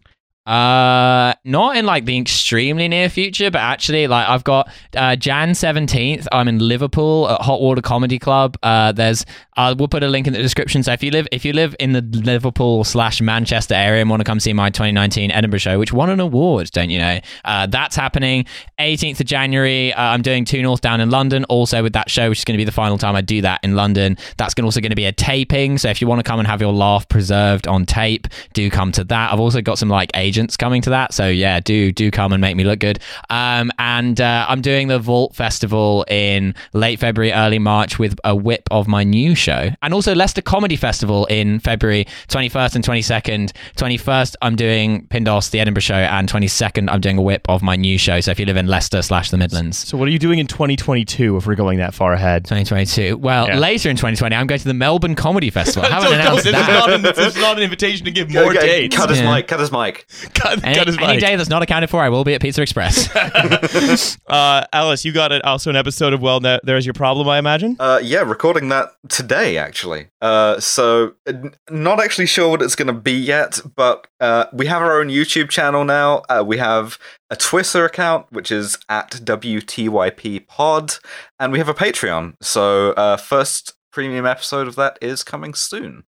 [0.48, 5.54] Uh, not in like the extremely near future, but actually, like I've got uh, Jan
[5.54, 6.26] seventeenth.
[6.32, 8.56] I'm in Liverpool at Hot Water Comedy Club.
[8.62, 9.26] Uh, there's
[9.58, 10.82] uh, we'll put a link in the description.
[10.82, 14.20] So if you live if you live in the Liverpool slash Manchester area and want
[14.20, 17.18] to come see my 2019 Edinburgh show, which won an award, don't you know?
[17.44, 18.46] Uh, that's happening
[18.80, 19.92] 18th of January.
[19.92, 22.58] Uh, I'm doing Two Northdown in London, also with that show, which is going to
[22.58, 24.16] be the final time I do that in London.
[24.38, 25.76] That's also going to be a taping.
[25.76, 28.92] So if you want to come and have your laugh preserved on tape, do come
[28.92, 29.32] to that.
[29.32, 31.12] I've also got some like agents coming to that.
[31.12, 33.00] So yeah, do do come and make me look good.
[33.28, 38.34] Um, and uh, I'm doing the Vault Festival in late February, early March with a
[38.36, 43.52] whip of my new show, and also Leicester Comedy Festival in February 21st and 22nd.
[43.76, 47.74] 21st, I'm doing Pindos, the Edinburgh show, and 22nd, I'm doing a whip of my
[47.76, 48.20] new show.
[48.20, 49.78] So if you live in Leicester slash the Midlands.
[49.78, 52.44] So, what are you doing in 2022 if we're going that far ahead?
[52.44, 53.16] 2022.
[53.18, 53.58] Well, Yeah.
[53.58, 55.88] later in 2020, I'm going to the Melbourne Comedy Festival.
[55.88, 56.68] I haven't Don't- don't- announced this, that.
[56.68, 58.96] Is not an, this is not an invitation to give more Okay, dates.
[58.96, 59.34] Cut his Yeah.
[59.34, 59.48] mic.
[59.48, 60.06] Cut his mic.
[60.34, 62.62] Cut, Any, cut his any day that's not accounted for, I will be at Pizza
[62.62, 63.08] Express.
[64.28, 65.42] Uh, Alice, you got it.
[65.44, 67.76] Also, an episode of Well, There's Your Problem, I imagine.
[67.80, 70.08] Uh, yeah, recording that today actually.
[70.20, 74.66] Uh, so n- not actually sure what it's going to be yet, but uh, we
[74.66, 76.22] have our own YouTube channel now.
[76.28, 76.98] Uh, we have
[77.30, 80.94] a Twitter account which is at WTYP Pod,
[81.40, 82.34] and we have a Patreon.
[82.42, 86.04] So uh, first premium episode of that is coming soon.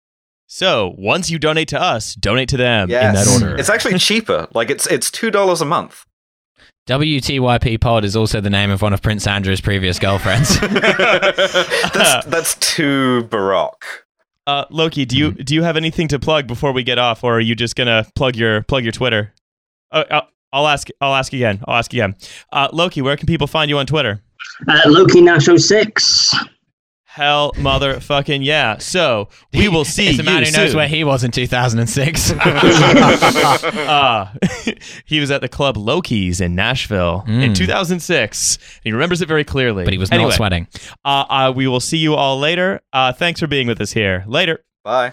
[0.52, 3.06] So, once you donate to us, donate to them Yes.
[3.06, 3.56] in that order.
[3.60, 4.48] It's actually cheaper.
[4.54, 6.06] Like it's it's two dollars a month.
[6.88, 10.60] WTYP Pod is also the name of one of Prince Andrew's previous girlfriends.
[10.60, 13.86] that's that's too baroque.
[14.48, 17.36] Uh, Loki, do you do you have anything to plug before we get off, or
[17.38, 19.36] are you just gonna plug your plug your Twitter?
[19.92, 20.88] Uh, I'll, I'll ask.
[21.00, 21.60] I'll ask again.
[21.68, 22.16] I'll ask again.
[22.52, 24.24] Uh, Loki, where can people find you on Twitter?
[24.68, 26.34] Uh, Loki Nash 06.
[27.20, 28.78] Hell, motherfucking yeah!
[28.78, 30.78] So we will see it's a man you who knows soon.
[30.78, 32.32] where he was in 2006.
[32.40, 34.34] uh,
[35.06, 37.56] he was at the club Loki's in Nashville in Mm.
[37.58, 38.58] 2006.
[38.86, 39.84] He remembers it very clearly.
[39.84, 40.68] but he was Anyway, not sweating.
[41.04, 42.80] Uh, uh, we will see you all later.
[42.94, 44.24] Uh, thanks for being with us here.
[44.26, 44.64] Later.
[44.86, 45.12] Bye.